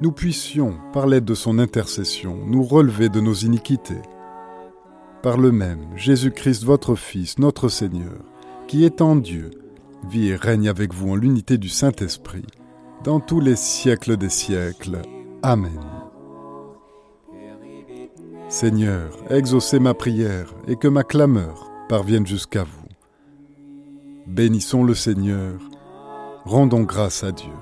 nous 0.00 0.12
puissions, 0.12 0.74
par 0.92 1.06
l'aide 1.06 1.24
de 1.24 1.34
son 1.34 1.58
intercession, 1.58 2.38
nous 2.46 2.62
relever 2.62 3.08
de 3.08 3.20
nos 3.20 3.32
iniquités. 3.32 4.02
Par 5.22 5.38
le 5.38 5.52
même, 5.52 5.86
Jésus-Christ, 5.96 6.64
votre 6.64 6.94
Fils, 6.94 7.38
notre 7.38 7.68
Seigneur, 7.68 8.22
qui 8.68 8.84
est 8.84 9.00
en 9.00 9.16
Dieu, 9.16 9.50
vit 10.08 10.28
et 10.28 10.36
règne 10.36 10.68
avec 10.68 10.92
vous 10.92 11.10
en 11.12 11.16
l'unité 11.16 11.56
du 11.56 11.68
Saint-Esprit, 11.68 12.44
dans 13.04 13.20
tous 13.20 13.40
les 13.40 13.56
siècles 13.56 14.16
des 14.16 14.28
siècles. 14.28 15.00
Amen. 15.42 15.80
Seigneur, 18.48 19.16
exaucez 19.30 19.78
ma 19.78 19.94
prière 19.94 20.54
et 20.68 20.76
que 20.76 20.88
ma 20.88 21.04
clameur 21.04 21.70
parvienne 21.88 22.26
jusqu'à 22.26 22.64
vous. 22.64 22.86
Bénissons 24.26 24.84
le 24.84 24.94
Seigneur, 24.94 25.58
rendons 26.44 26.82
grâce 26.82 27.24
à 27.24 27.32
Dieu 27.32 27.52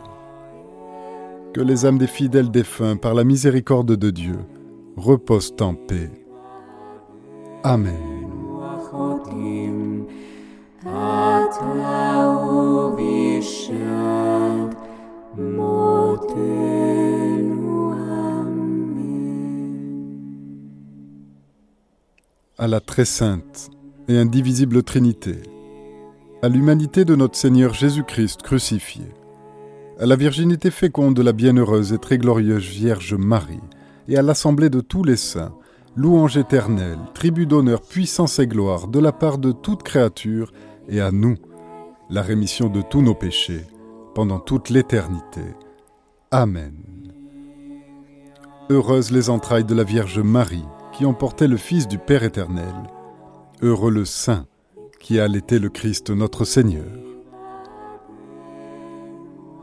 que 1.55 1.61
les 1.61 1.86
âmes 1.86 1.98
des 1.98 2.09
fidèles 2.09 2.50
défunts, 2.50 2.96
par 2.96 3.14
la 3.14 3.22
miséricorde 3.22 3.94
de 3.94 4.11
Dieu, 4.11 4.38
reposent 4.96 5.55
en 5.61 5.74
paix. 5.74 6.11
Amen. 7.62 7.94
À 22.59 22.66
la 22.66 22.80
très 22.80 23.05
sainte 23.05 23.70
et 24.09 24.18
indivisible 24.18 24.82
Trinité, 24.82 25.36
à 26.42 26.48
l'humanité 26.48 27.05
de 27.05 27.14
notre 27.14 27.36
Seigneur 27.36 27.74
Jésus-Christ 27.74 28.42
crucifié, 28.42 29.05
à 30.01 30.07
la 30.07 30.16
virginité 30.16 30.70
féconde 30.70 31.14
de 31.14 31.22
la 31.22 31.32
bienheureuse 31.32 31.92
et 31.92 31.99
très 31.99 32.18
glorieuse 32.18 32.64
Vierge 32.64 33.14
Marie, 33.14 33.61
et 34.09 34.16
à 34.16 34.22
l'assemblée 34.22 34.70
de 34.70 34.80
tous 34.80 35.05
les 35.05 35.16
saints, 35.16 35.55
louange 35.97 36.36
éternelle, 36.36 36.99
tribut 37.14 37.47
d'honneur, 37.47 37.80
puissance 37.80 38.38
et 38.38 38.47
gloire 38.47 38.88
de 38.88 38.99
la 38.99 39.12
part 39.12 39.38
de 39.38 39.53
toute 39.53 39.82
créature, 39.82 40.53
et 40.88 41.01
à 41.01 41.12
nous, 41.12 41.36
la 42.11 42.22
rémission 42.22 42.68
de 42.68 42.82
tous 42.82 43.03
nos 43.03 43.14
péchés, 43.14 43.64
pendant 44.14 44.40
toute 44.40 44.68
l'éternité. 44.68 45.42
Amen. 46.30 46.74
Heureuses 48.70 49.11
les 49.11 49.30
entrailles 49.30 49.64
de 49.64 49.74
la 49.74 49.84
Vierge 49.84 50.18
Marie, 50.18 50.64
qui 50.92 51.05
porté 51.18 51.47
le 51.47 51.57
Fils 51.57 51.86
du 51.86 51.99
Père 51.99 52.22
éternel. 52.22 52.74
Heureux 53.62 53.90
le 53.90 54.05
Saint, 54.05 54.47
qui 55.01 55.20
a 55.20 55.24
allaité 55.24 55.59
le 55.59 55.68
Christ 55.68 56.11
notre 56.11 56.45
Seigneur. 56.45 57.14